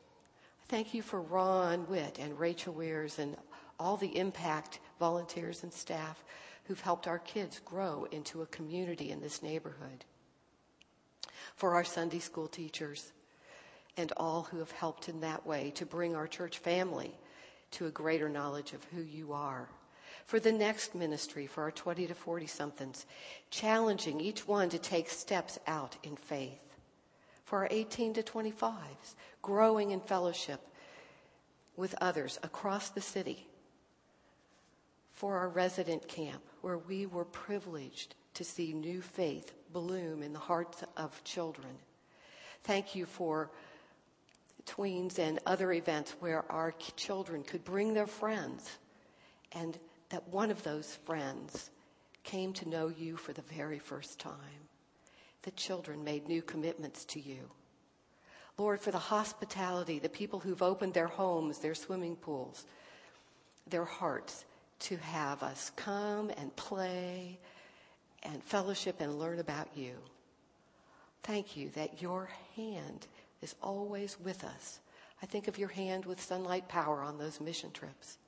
Thank 0.69 0.93
you 0.93 1.03
for 1.03 1.23
Ron 1.23 1.87
Witt 1.89 2.19
and 2.19 2.39
Rachel 2.39 2.75
Weirs 2.75 3.19
and 3.19 3.37
all 3.81 3.97
the 3.97 4.19
impact 4.19 4.81
volunteers 4.99 5.63
and 5.63 5.73
staff 5.73 6.23
who've 6.65 6.81
helped 6.81 7.09
our 7.09 7.19
kids 7.19 7.61
grow 7.65 8.07
into 8.11 8.43
a 8.43 8.47
community 8.47 9.11
in 9.11 9.21
this 9.21 9.43
neighborhood. 9.43 10.05
For 11.57 11.75
our 11.75 11.85
Sunday 11.85 12.19
school 12.19 12.49
teachers 12.49 13.13
and 13.97 14.13
all 14.17 14.43
who 14.43 14.59
have 14.59 14.71
helped 14.71 15.09
in 15.09 15.21
that 15.21 15.47
way 15.47 15.73
to 15.77 15.87
bring 15.87 16.15
our 16.15 16.27
church 16.27 16.59
family 16.59 17.15
to 17.71 17.87
a 17.87 17.91
greater 17.91 18.29
knowledge 18.29 18.75
of 18.75 18.85
who 18.93 19.01
you 19.01 19.33
are. 19.33 19.69
For 20.27 20.39
the 20.39 20.53
next 20.53 20.95
ministry, 20.95 21.47
for 21.47 21.63
our 21.63 21.71
20 21.71 22.07
to 22.07 22.15
40 22.15 22.47
somethings, 22.47 23.07
challenging 23.51 24.21
each 24.21 24.47
one 24.47 24.69
to 24.69 24.79
take 24.79 25.09
steps 25.09 25.59
out 25.67 25.97
in 26.03 26.17
faith 26.17 26.68
for 27.49 27.61
our 27.61 27.69
18 27.71 28.13
to 28.13 28.23
25s, 28.23 29.15
growing 29.41 29.93
in 29.93 30.01
fellowship 30.01 30.61
with 31.79 31.95
others 31.99 32.39
across 32.43 32.91
the 32.91 33.01
city. 33.01 33.47
For 35.15 35.39
our 35.39 35.49
resident 35.49 36.07
camp, 36.09 36.43
where 36.61 36.77
we 36.77 37.07
were 37.07 37.25
privileged 37.25 38.17
to 38.35 38.45
see 38.45 38.75
new 38.75 39.01
faith 39.01 39.55
bloom 39.73 40.23
in 40.23 40.35
the 40.35 40.39
hearts 40.39 40.85
of 40.99 41.25
children. 41.25 41.71
Thank 42.65 42.95
you 42.95 43.07
for 43.07 43.51
tweens 44.67 45.19
and 45.19 45.39
other 45.47 45.73
events 45.73 46.17
where 46.21 46.45
our 46.53 46.75
children 46.97 47.43
could 47.45 47.65
bring 47.65 47.95
their 47.95 48.07
friends 48.07 48.77
and 49.53 49.79
that 50.11 50.29
one 50.29 50.51
of 50.51 50.63
those 50.65 50.99
friends 51.07 51.71
came 52.25 52.53
to 52.53 52.69
know 52.69 52.89
you 52.89 53.17
for 53.17 53.33
the 53.33 53.43
very 53.43 53.79
first 53.79 54.19
time 54.19 54.68
the 55.49 55.53
children 55.53 56.05
made 56.05 56.29
new 56.29 56.43
commitments 56.43 57.07
to 57.07 57.19
you. 57.19 57.39
Lord, 58.59 58.83
for 58.83 58.91
the 58.91 58.99
hospitality, 58.99 59.99
the 59.99 60.11
people 60.11 60.41
who've 60.41 60.61
opened 60.61 60.93
their 60.93 61.07
homes, 61.07 61.59
their 61.59 61.75
swimming 61.75 62.17
pools, 62.17 62.67
their 63.67 63.87
hearts 63.87 64.45
to 64.81 64.99
have 64.99 65.43
us 65.43 65.73
come 65.75 66.31
and 66.37 66.55
play 66.55 67.39
and 68.25 68.45
fellowship 68.45 68.97
and 69.01 69.19
learn 69.19 69.39
about 69.39 69.69
you. 69.75 69.95
Thank 71.23 71.57
you 71.57 71.71
that 71.71 72.03
your 72.03 72.29
hand 72.55 73.07
is 73.41 73.55
always 73.63 74.21
with 74.21 74.45
us. 74.45 74.81
I 75.23 75.27
think 75.27 75.49
of 75.49 75.57
your 75.57 75.71
hand 75.71 76.05
with 76.05 76.21
sunlight 76.21 76.69
power 76.69 77.01
on 77.01 77.17
those 77.17 77.41
mission 77.41 77.71
trips. 77.71 78.19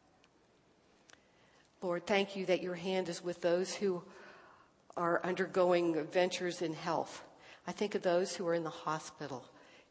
Lord, 1.83 2.06
thank 2.06 2.35
you 2.35 2.46
that 2.46 2.62
your 2.62 2.76
hand 2.76 3.11
is 3.11 3.22
with 3.22 3.42
those 3.42 3.74
who 3.74 4.02
are 4.96 5.24
undergoing 5.24 6.05
ventures 6.07 6.62
in 6.62 6.74
health. 6.74 7.22
I 7.66 7.72
think 7.72 7.94
of 7.94 8.03
those 8.03 8.35
who 8.35 8.46
are 8.46 8.55
in 8.55 8.64
the 8.64 8.70
hospital 8.70 9.44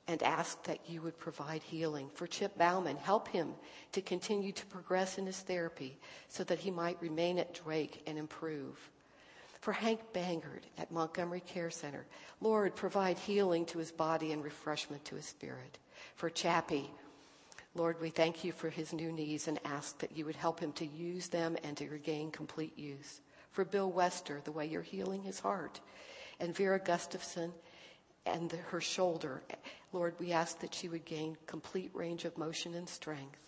and 0.08 0.24
ask 0.24 0.64
that 0.64 0.80
you 0.88 1.02
would 1.04 1.18
provide 1.20 1.62
healing. 1.62 2.10
For 2.16 2.26
Chip 2.26 2.58
Bauman, 2.58 2.98
help 2.98 3.28
him 3.28 3.54
to 3.92 4.02
continue 4.02 4.52
to 4.52 4.66
progress 4.66 5.18
in 5.18 5.26
his 5.26 5.40
therapy 5.40 6.00
so 6.28 6.44
that 6.46 6.60
he 6.60 6.72
might 6.72 7.02
remain 7.02 7.38
at 7.38 7.54
Drake 7.54 8.02
and 8.08 8.18
improve. 8.18 8.90
For 9.62 9.72
Hank 9.72 10.00
Bangard 10.14 10.66
at 10.78 10.92
Montgomery 10.92 11.42
Care 11.42 11.70
Center, 11.70 12.06
Lord, 12.42 12.76
provide 12.76 13.20
healing 13.20 13.66
to 13.68 13.78
his 13.78 13.92
body 13.92 14.32
and 14.32 14.44
refreshment 14.44 15.06
to 15.06 15.16
his 15.16 15.26
spirit. 15.26 15.78
For 16.16 16.30
Chappie, 16.30 16.90
Lord, 17.76 18.02
we 18.02 18.10
thank 18.10 18.44
you 18.44 18.52
for 18.52 18.70
his 18.70 18.94
new 18.94 19.12
knees 19.12 19.48
and 19.48 19.60
ask 19.64 20.00
that 20.00 20.18
you 20.18 20.26
would 20.26 20.36
help 20.36 20.60
him 20.60 20.72
to 20.74 20.86
use 20.86 21.28
them 21.28 21.56
and 21.64 21.78
to 21.78 21.88
regain 21.88 22.32
complete 22.32 22.78
use 22.80 23.22
for 23.52 23.66
Bill 23.66 23.92
Wester, 23.92 24.42
the 24.44 24.52
way 24.52 24.66
you're 24.66 24.82
healing 24.82 25.24
his 25.24 25.40
heart, 25.40 25.80
and 26.40 26.56
Vera 26.56 26.80
Gustafson 26.80 27.52
and 28.26 28.50
the, 28.50 28.58
her 28.58 28.82
shoulder. 28.82 29.42
Lord, 29.92 30.16
we 30.20 30.32
ask 30.32 30.60
that 30.60 30.74
she 30.74 30.90
would 30.90 31.06
gain 31.06 31.38
complete 31.48 31.92
range 31.94 32.26
of 32.26 32.38
motion 32.38 32.76
and 32.76 32.88
strength. 32.88 33.40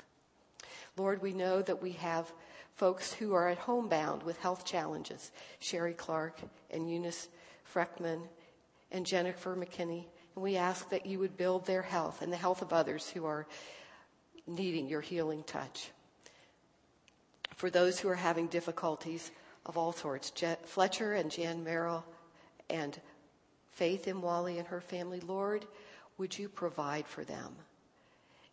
Lord, 0.98 1.22
we 1.22 1.34
know 1.34 1.62
that 1.62 1.82
we 1.82 1.92
have 1.94 2.32
folks 2.76 3.14
who 3.14 3.34
are 3.34 3.50
at 3.50 3.58
home 3.58 3.88
bound 3.88 4.24
with 4.24 4.38
health 4.40 4.66
challenges 4.66 5.32
Sherry 5.60 5.94
Clark 5.94 6.40
and 6.72 6.90
Eunice 6.90 7.30
Freckman 7.64 8.22
and 8.92 9.06
Jennifer 9.06 9.56
McKinney. 9.56 10.06
And 10.36 10.44
we 10.44 10.58
ask 10.58 10.90
that 10.90 11.06
you 11.06 11.20
would 11.20 11.38
build 11.38 11.66
their 11.66 11.82
health 11.82 12.22
and 12.22 12.32
the 12.32 12.38
health 12.38 12.62
of 12.62 12.74
others 12.74 13.10
who 13.10 13.26
are 13.26 13.48
needing 14.48 14.88
your 14.88 15.02
healing 15.02 15.44
touch. 15.44 15.92
For 17.56 17.70
those 17.70 18.00
who 18.00 18.10
are 18.10 18.16
having 18.16 18.48
difficulties, 18.48 19.32
of 19.66 19.78
all 19.78 19.92
sorts. 19.92 20.32
Je- 20.32 20.58
Fletcher 20.64 21.14
and 21.14 21.32
Jan 21.32 21.64
Merrill 21.64 22.06
and 22.70 23.00
Faith 23.72 24.08
in 24.08 24.22
Wally 24.22 24.58
and 24.58 24.68
her 24.68 24.82
family. 24.82 25.20
Lord, 25.22 25.66
would 26.18 26.38
you 26.38 26.50
provide 26.50 27.08
for 27.08 27.24
them? 27.24 27.56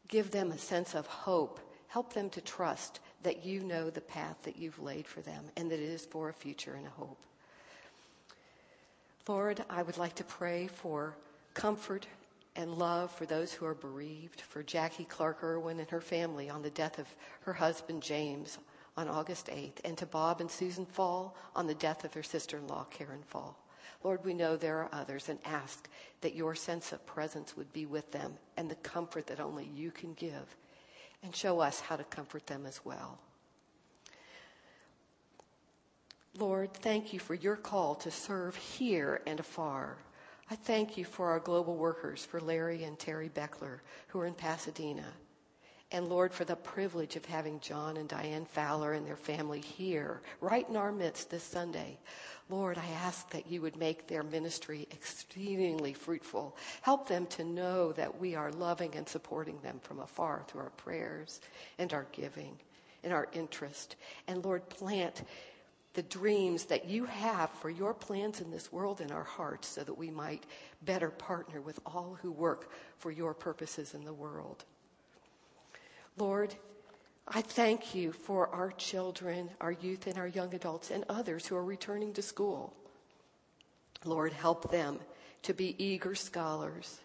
Give 0.08 0.30
them 0.30 0.52
a 0.52 0.58
sense 0.58 0.94
of 0.94 1.06
hope. 1.06 1.60
Help 1.88 2.12
them 2.12 2.30
to 2.30 2.40
trust 2.40 3.00
that 3.22 3.44
you 3.44 3.60
know 3.60 3.90
the 3.90 4.00
path 4.00 4.36
that 4.42 4.56
you've 4.56 4.78
laid 4.78 5.06
for 5.06 5.20
them 5.20 5.44
and 5.56 5.70
that 5.70 5.80
it 5.80 5.88
is 5.88 6.06
for 6.06 6.28
a 6.28 6.34
future 6.34 6.74
and 6.74 6.86
a 6.86 6.90
hope. 6.90 7.18
Lord, 9.26 9.62
I 9.68 9.82
would 9.82 9.98
like 9.98 10.14
to 10.16 10.24
pray 10.24 10.68
for 10.68 11.14
comfort 11.52 12.06
and 12.56 12.78
love 12.78 13.12
for 13.12 13.26
those 13.26 13.52
who 13.52 13.66
are 13.66 13.74
bereaved, 13.74 14.40
for 14.40 14.62
Jackie 14.62 15.04
Clark 15.04 15.42
Irwin 15.42 15.78
and 15.78 15.90
her 15.90 16.00
family 16.00 16.48
on 16.48 16.62
the 16.62 16.70
death 16.70 16.98
of 16.98 17.06
her 17.42 17.52
husband 17.52 18.02
James 18.02 18.58
on 18.98 19.08
August 19.08 19.46
8th, 19.46 19.78
and 19.84 19.96
to 19.96 20.06
Bob 20.06 20.40
and 20.40 20.50
Susan 20.50 20.84
Fall 20.84 21.36
on 21.54 21.68
the 21.68 21.74
death 21.74 22.04
of 22.04 22.12
their 22.12 22.24
sister 22.24 22.58
in 22.58 22.66
law, 22.66 22.84
Karen 22.90 23.22
Fall. 23.22 23.56
Lord, 24.02 24.24
we 24.24 24.34
know 24.34 24.56
there 24.56 24.78
are 24.78 24.88
others 24.92 25.28
and 25.28 25.38
ask 25.44 25.88
that 26.20 26.34
your 26.34 26.56
sense 26.56 26.90
of 26.92 27.06
presence 27.06 27.56
would 27.56 27.72
be 27.72 27.86
with 27.86 28.10
them 28.10 28.34
and 28.56 28.68
the 28.68 28.74
comfort 28.74 29.28
that 29.28 29.38
only 29.38 29.70
you 29.72 29.92
can 29.92 30.14
give, 30.14 30.56
and 31.22 31.34
show 31.34 31.60
us 31.60 31.78
how 31.78 31.94
to 31.94 32.02
comfort 32.02 32.48
them 32.48 32.66
as 32.66 32.84
well. 32.84 33.20
Lord, 36.36 36.74
thank 36.74 37.12
you 37.12 37.20
for 37.20 37.34
your 37.34 37.56
call 37.56 37.94
to 37.96 38.10
serve 38.10 38.56
here 38.56 39.20
and 39.28 39.38
afar. 39.38 39.96
I 40.50 40.56
thank 40.56 40.96
you 40.96 41.04
for 41.04 41.30
our 41.30 41.38
global 41.38 41.76
workers, 41.76 42.24
for 42.24 42.40
Larry 42.40 42.82
and 42.82 42.98
Terry 42.98 43.28
Beckler, 43.28 43.78
who 44.08 44.18
are 44.18 44.26
in 44.26 44.34
Pasadena. 44.34 45.06
And 45.90 46.08
Lord, 46.10 46.34
for 46.34 46.44
the 46.44 46.56
privilege 46.56 47.16
of 47.16 47.24
having 47.24 47.60
John 47.60 47.96
and 47.96 48.08
Diane 48.08 48.44
Fowler 48.44 48.92
and 48.92 49.06
their 49.06 49.16
family 49.16 49.60
here, 49.60 50.20
right 50.40 50.68
in 50.68 50.76
our 50.76 50.92
midst 50.92 51.30
this 51.30 51.42
Sunday. 51.42 51.98
Lord, 52.50 52.76
I 52.76 52.86
ask 53.04 53.30
that 53.30 53.50
you 53.50 53.62
would 53.62 53.76
make 53.76 54.06
their 54.06 54.22
ministry 54.22 54.86
exceedingly 54.90 55.94
fruitful. 55.94 56.56
Help 56.82 57.08
them 57.08 57.26
to 57.28 57.44
know 57.44 57.92
that 57.92 58.20
we 58.20 58.34
are 58.34 58.52
loving 58.52 58.94
and 58.96 59.08
supporting 59.08 59.58
them 59.60 59.80
from 59.82 60.00
afar 60.00 60.44
through 60.46 60.62
our 60.62 60.70
prayers 60.70 61.40
and 61.78 61.92
our 61.94 62.06
giving 62.12 62.58
and 63.02 63.12
our 63.12 63.28
interest. 63.32 63.96
And 64.26 64.44
Lord, 64.44 64.68
plant 64.68 65.24
the 65.94 66.02
dreams 66.02 66.66
that 66.66 66.86
you 66.86 67.06
have 67.06 67.50
for 67.50 67.70
your 67.70 67.94
plans 67.94 68.42
in 68.42 68.50
this 68.50 68.70
world 68.70 69.00
in 69.00 69.10
our 69.10 69.24
hearts 69.24 69.68
so 69.68 69.82
that 69.84 69.96
we 69.96 70.10
might 70.10 70.44
better 70.82 71.10
partner 71.10 71.62
with 71.62 71.80
all 71.86 72.18
who 72.20 72.30
work 72.30 72.70
for 72.98 73.10
your 73.10 73.32
purposes 73.32 73.94
in 73.94 74.04
the 74.04 74.12
world. 74.12 74.64
Lord, 76.18 76.54
I 77.26 77.42
thank 77.42 77.94
you 77.94 78.12
for 78.12 78.48
our 78.48 78.72
children, 78.72 79.50
our 79.60 79.72
youth, 79.72 80.06
and 80.06 80.18
our 80.18 80.26
young 80.26 80.54
adults, 80.54 80.90
and 80.90 81.04
others 81.08 81.46
who 81.46 81.56
are 81.56 81.64
returning 81.64 82.12
to 82.14 82.22
school. 82.22 82.74
Lord, 84.04 84.32
help 84.32 84.70
them 84.70 84.98
to 85.42 85.54
be 85.54 85.74
eager 85.82 86.14
scholars, 86.14 87.00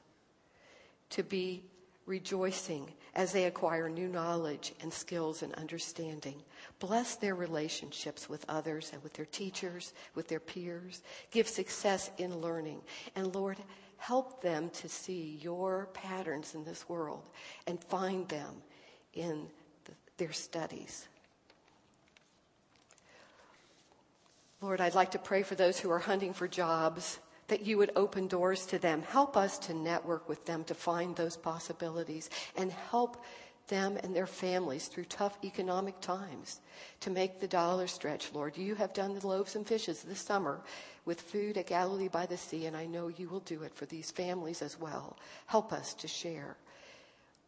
to 1.12 1.24
be 1.24 1.64
rejoicing 2.06 2.92
as 3.16 3.32
they 3.32 3.46
acquire 3.46 3.90
new 3.90 4.08
knowledge 4.08 4.74
and 4.82 4.92
skills 4.92 5.44
and 5.44 5.54
understanding. 5.54 6.42
Bless 6.80 7.16
their 7.16 7.36
relationships 7.36 8.28
with 8.28 8.46
others 8.50 8.92
and 8.94 9.04
with 9.04 9.14
their 9.14 9.26
teachers, 9.26 9.94
with 10.16 10.28
their 10.28 10.40
peers. 10.40 11.02
Give 11.32 11.48
success 11.48 12.10
in 12.18 12.40
learning. 12.40 12.82
And 13.16 13.36
Lord, 13.36 13.58
help 13.98 14.42
them 14.42 14.70
to 14.72 14.90
see 14.90 15.40
your 15.42 15.90
patterns 15.94 16.56
in 16.56 16.64
this 16.66 16.90
world 16.90 17.24
and 17.68 17.84
find 17.84 18.28
them 18.28 18.64
in 19.14 19.48
the, 19.86 19.92
their 20.18 20.34
studies. 20.34 21.08
Lord, 24.62 24.80
I'd 24.80 24.96
like 24.96 25.12
to 25.12 25.20
pray 25.20 25.44
for 25.44 25.56
those 25.56 25.80
who 25.80 25.92
are 25.92 26.00
hunting 26.00 26.34
for 26.34 26.48
jobs 26.48 27.20
that 27.48 27.66
you 27.66 27.78
would 27.78 27.92
open 27.96 28.28
doors 28.28 28.66
to 28.68 28.80
them. 28.80 29.02
Help 29.02 29.36
us 29.36 29.58
to 29.60 29.74
network 29.74 30.30
with 30.30 30.46
them 30.46 30.64
to 30.64 30.74
find 30.74 31.16
those 31.16 31.36
possibilities 31.36 32.30
and 32.56 32.72
help 32.72 33.22
them 33.68 33.98
and 34.04 34.16
their 34.16 34.28
families 34.28 34.88
through 34.88 35.06
tough 35.06 35.38
economic 35.44 36.00
times 36.02 36.60
to 37.00 37.10
make 37.10 37.40
the 37.40 37.48
dollar 37.48 37.88
stretch, 37.88 38.32
Lord. 38.34 38.58
You 38.58 38.76
have 38.76 38.94
done 38.94 39.18
the 39.18 39.28
loaves 39.28 39.56
and 39.56 39.66
fishes 39.66 40.02
this 40.02 40.20
summer 40.20 40.62
with 41.06 41.22
food 41.22 41.58
at 41.58 41.68
Galilee 41.68 42.08
by 42.08 42.26
the 42.26 42.38
Sea, 42.38 42.66
and 42.66 42.76
I 42.76 42.86
know 42.86 43.10
you 43.10 43.30
will 43.30 43.42
do 43.42 43.64
it 43.64 43.74
for 43.74 43.86
these 43.86 44.12
families 44.12 44.62
as 44.62 44.80
well. 44.80 45.18
Help 45.48 45.74
us 45.74 45.94
to 45.96 46.08
share 46.08 46.58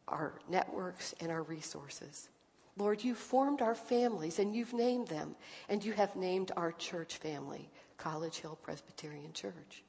our 0.07 0.33
networks 0.49 1.13
and 1.19 1.31
our 1.31 1.43
resources. 1.43 2.29
Lord, 2.77 3.03
you 3.03 3.15
formed 3.15 3.61
our 3.61 3.75
families 3.75 4.39
and 4.39 4.53
you've 4.53 4.73
named 4.73 5.07
them, 5.07 5.35
and 5.69 5.83
you 5.83 5.93
have 5.93 6.15
named 6.15 6.51
our 6.57 6.73
church 6.73 7.17
family, 7.17 7.69
College 7.97 8.37
Hill 8.39 8.57
Presbyterian 8.61 9.33
Church. 9.33 9.83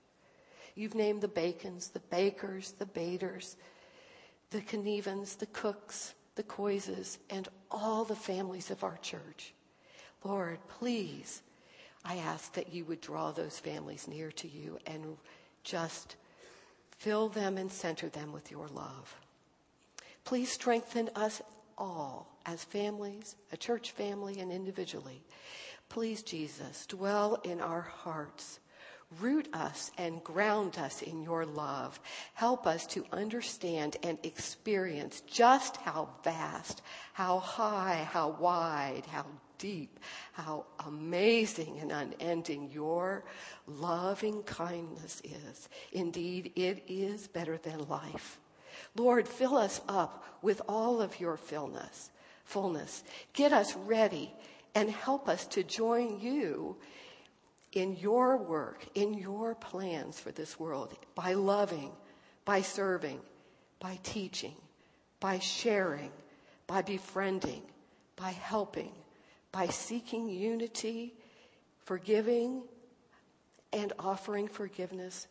You've 0.74 0.94
named 0.94 1.20
the 1.22 1.28
Bacons, 1.28 1.88
the 1.88 2.00
Bakers, 2.00 2.72
the 2.78 2.86
Baders, 2.86 3.56
the 4.50 4.62
Knevens, 4.76 5.34
the 5.36 5.46
Cooks, 5.46 6.14
the 6.36 6.42
Coises, 6.42 7.18
and 7.30 7.48
all 7.70 8.04
the 8.04 8.14
families 8.14 8.70
of 8.70 8.84
our 8.84 8.98
church. 8.98 9.52
Lord, 10.22 10.58
please, 10.68 11.42
I 12.04 12.16
ask 12.16 12.52
that 12.54 12.72
you 12.72 12.84
would 12.84 13.00
draw 13.00 13.32
those 13.32 13.58
families 13.58 14.06
near 14.06 14.30
to 14.32 14.48
you 14.48 14.78
and 14.86 15.16
just 15.64 16.16
fill 16.98 17.28
them 17.28 17.58
and 17.58 17.70
center 17.70 18.08
them 18.08 18.32
with 18.32 18.50
your 18.50 18.68
love. 18.68 19.16
Please 20.26 20.52
strengthen 20.52 21.08
us 21.14 21.40
all 21.78 22.38
as 22.44 22.62
families, 22.62 23.36
a 23.52 23.56
church 23.56 23.92
family, 23.92 24.40
and 24.40 24.52
individually. 24.52 25.22
Please, 25.88 26.22
Jesus, 26.22 26.84
dwell 26.86 27.40
in 27.44 27.62
our 27.62 27.80
hearts 27.80 28.60
Root 29.20 29.48
us 29.52 29.92
and 29.96 30.22
ground 30.24 30.78
us 30.78 31.00
in 31.00 31.22
your 31.22 31.46
love. 31.46 32.00
Help 32.34 32.66
us 32.66 32.86
to 32.88 33.04
understand 33.12 33.96
and 34.02 34.18
experience 34.24 35.20
just 35.28 35.76
how 35.76 36.08
vast, 36.24 36.82
how 37.12 37.38
high, 37.38 38.06
how 38.10 38.30
wide, 38.30 39.04
how 39.06 39.24
deep, 39.58 40.00
how 40.32 40.66
amazing 40.86 41.78
and 41.78 41.92
unending 41.92 42.68
your 42.72 43.24
loving 43.68 44.42
kindness 44.42 45.22
is. 45.24 45.68
Indeed, 45.92 46.52
it 46.56 46.82
is 46.88 47.28
better 47.28 47.58
than 47.58 47.88
life. 47.88 48.40
Lord, 48.96 49.28
fill 49.28 49.56
us 49.56 49.80
up 49.88 50.24
with 50.42 50.62
all 50.68 51.00
of 51.00 51.20
your 51.20 51.36
fullness, 51.36 52.10
fullness. 52.44 53.04
Get 53.32 53.52
us 53.52 53.74
ready 53.76 54.32
and 54.74 54.90
help 54.90 55.28
us 55.28 55.46
to 55.46 55.62
join 55.62 56.20
you 56.20 56.76
in 57.72 57.96
your 57.96 58.36
work, 58.36 58.86
in 58.94 59.14
your 59.14 59.54
plans 59.54 60.18
for 60.18 60.32
this 60.32 60.58
world, 60.58 60.94
by 61.14 61.34
loving, 61.34 61.92
by 62.44 62.62
serving, 62.62 63.20
by 63.80 63.98
teaching, 64.02 64.54
by 65.20 65.38
sharing, 65.38 66.10
by 66.66 66.82
befriending, 66.82 67.62
by 68.16 68.30
helping, 68.30 68.92
by 69.52 69.66
seeking 69.66 70.28
unity, 70.28 71.14
forgiving, 71.84 72.62
and 73.72 73.92
offering 73.98 74.48
forgiveness, 74.48 75.26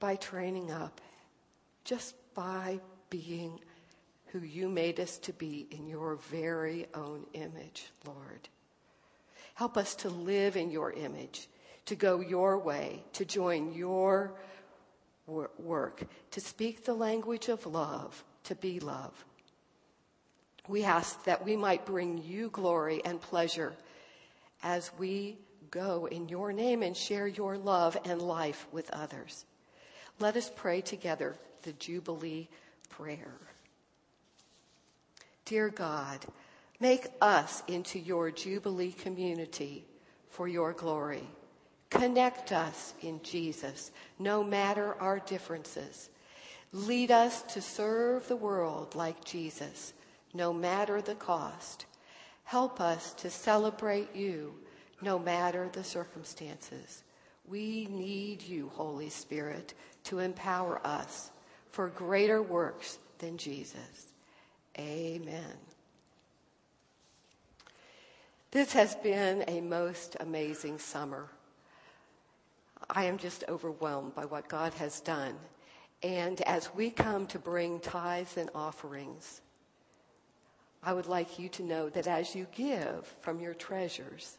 by 0.00 0.16
training 0.16 0.70
up, 0.70 1.00
just 1.84 2.14
by 2.34 2.80
being 3.10 3.60
who 4.26 4.40
you 4.40 4.68
made 4.68 4.98
us 4.98 5.18
to 5.18 5.32
be 5.32 5.66
in 5.70 5.86
your 5.86 6.16
very 6.16 6.86
own 6.94 7.24
image, 7.34 7.86
Lord. 8.04 8.48
Help 9.54 9.76
us 9.76 9.94
to 9.96 10.08
live 10.08 10.56
in 10.56 10.70
your 10.70 10.92
image, 10.92 11.48
to 11.86 11.94
go 11.94 12.20
your 12.20 12.58
way, 12.58 13.04
to 13.12 13.24
join 13.24 13.72
your 13.72 14.34
work, 15.26 16.04
to 16.32 16.40
speak 16.40 16.84
the 16.84 16.94
language 16.94 17.48
of 17.48 17.64
love, 17.66 18.24
to 18.44 18.54
be 18.56 18.80
love. 18.80 19.24
We 20.66 20.82
ask 20.82 21.22
that 21.24 21.44
we 21.44 21.56
might 21.56 21.86
bring 21.86 22.18
you 22.18 22.48
glory 22.50 23.02
and 23.04 23.20
pleasure 23.20 23.74
as 24.62 24.90
we 24.98 25.38
go 25.70 26.06
in 26.06 26.28
your 26.28 26.52
name 26.52 26.82
and 26.82 26.96
share 26.96 27.26
your 27.28 27.56
love 27.56 27.96
and 28.04 28.20
life 28.20 28.66
with 28.72 28.90
others. 28.90 29.44
Let 30.18 30.36
us 30.36 30.50
pray 30.54 30.80
together 30.80 31.36
the 31.64 31.72
Jubilee 31.72 32.48
prayer. 32.88 33.34
Dear 35.44 35.68
God, 35.68 36.24
Make 36.80 37.06
us 37.20 37.62
into 37.68 37.98
your 37.98 38.30
Jubilee 38.30 38.92
community 38.92 39.86
for 40.28 40.48
your 40.48 40.72
glory. 40.72 41.22
Connect 41.88 42.52
us 42.52 42.94
in 43.00 43.22
Jesus, 43.22 43.92
no 44.18 44.42
matter 44.42 44.94
our 45.00 45.20
differences. 45.20 46.10
Lead 46.72 47.12
us 47.12 47.42
to 47.54 47.62
serve 47.62 48.26
the 48.26 48.36
world 48.36 48.96
like 48.96 49.24
Jesus, 49.24 49.92
no 50.34 50.52
matter 50.52 51.00
the 51.00 51.14
cost. 51.14 51.86
Help 52.42 52.80
us 52.80 53.14
to 53.14 53.30
celebrate 53.30 54.14
you, 54.14 54.52
no 55.00 55.18
matter 55.18 55.70
the 55.72 55.84
circumstances. 55.84 57.04
We 57.46 57.86
need 57.90 58.42
you, 58.42 58.70
Holy 58.74 59.08
Spirit, 59.10 59.74
to 60.04 60.18
empower 60.18 60.84
us 60.84 61.30
for 61.74 61.88
greater 61.88 62.40
works 62.40 63.00
than 63.18 63.36
Jesus. 63.36 64.12
Amen. 64.78 65.56
This 68.52 68.72
has 68.74 68.94
been 68.94 69.42
a 69.48 69.60
most 69.60 70.16
amazing 70.20 70.78
summer. 70.78 71.28
I 72.88 73.06
am 73.06 73.18
just 73.18 73.42
overwhelmed 73.48 74.14
by 74.14 74.24
what 74.24 74.48
God 74.48 74.72
has 74.74 75.00
done. 75.00 75.34
And 76.04 76.40
as 76.42 76.72
we 76.76 76.90
come 76.90 77.26
to 77.26 77.40
bring 77.40 77.80
tithes 77.80 78.36
and 78.36 78.50
offerings, 78.54 79.40
I 80.80 80.92
would 80.92 81.08
like 81.08 81.40
you 81.40 81.48
to 81.48 81.64
know 81.64 81.88
that 81.88 82.06
as 82.06 82.36
you 82.36 82.46
give 82.54 83.12
from 83.20 83.40
your 83.40 83.54
treasures, 83.54 84.38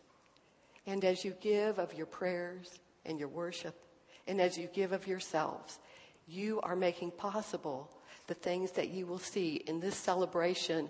and 0.88 1.04
as 1.04 1.26
you 1.26 1.34
give 1.41 1.80
of 1.80 1.93
your 1.95 2.06
prayers 2.06 2.80
and 3.06 3.19
your 3.19 3.28
worship, 3.28 3.76
and 4.26 4.39
as 4.39 4.58
you 4.58 4.69
give 4.71 4.93
of 4.93 5.06
yourselves, 5.06 5.80
you 6.28 6.60
are 6.62 6.76
making 6.76 7.12
possible 7.12 7.90
the 8.28 8.34
things 8.34 8.72
that 8.72 8.90
you 8.90 9.06
will 9.06 9.20
see 9.20 9.56
in 9.68 9.80
this 9.80 9.96
celebration 9.96 10.90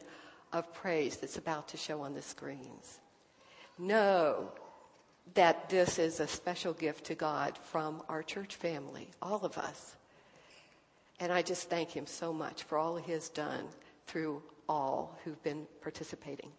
of 0.54 0.74
praise 0.74 1.18
that's 1.18 1.38
about 1.38 1.68
to 1.70 1.78
show 1.78 2.02
on 2.02 2.14
the 2.14 2.22
screens. 2.22 3.00
Know 3.78 4.52
that 5.34 5.70
this 5.70 6.00
is 6.00 6.20
a 6.20 6.28
special 6.28 6.74
gift 6.74 7.06
to 7.06 7.16
God 7.16 7.58
from 7.58 8.04
our 8.08 8.24
church 8.24 8.56
family, 8.56 9.10
all 9.22 9.44
of 9.44 9.58
us. 9.58 9.96
And 11.20 11.32
I 11.32 11.42
just 11.42 11.70
thank 11.70 11.92
him 11.92 12.06
so 12.06 12.32
much 12.32 12.64
for 12.64 12.78
all 12.78 12.98
he 12.98 13.12
has 13.12 13.30
done 13.30 13.66
through 14.08 14.42
all 14.70 15.18
who've 15.24 15.42
been 15.44 15.66
participating. 15.82 16.52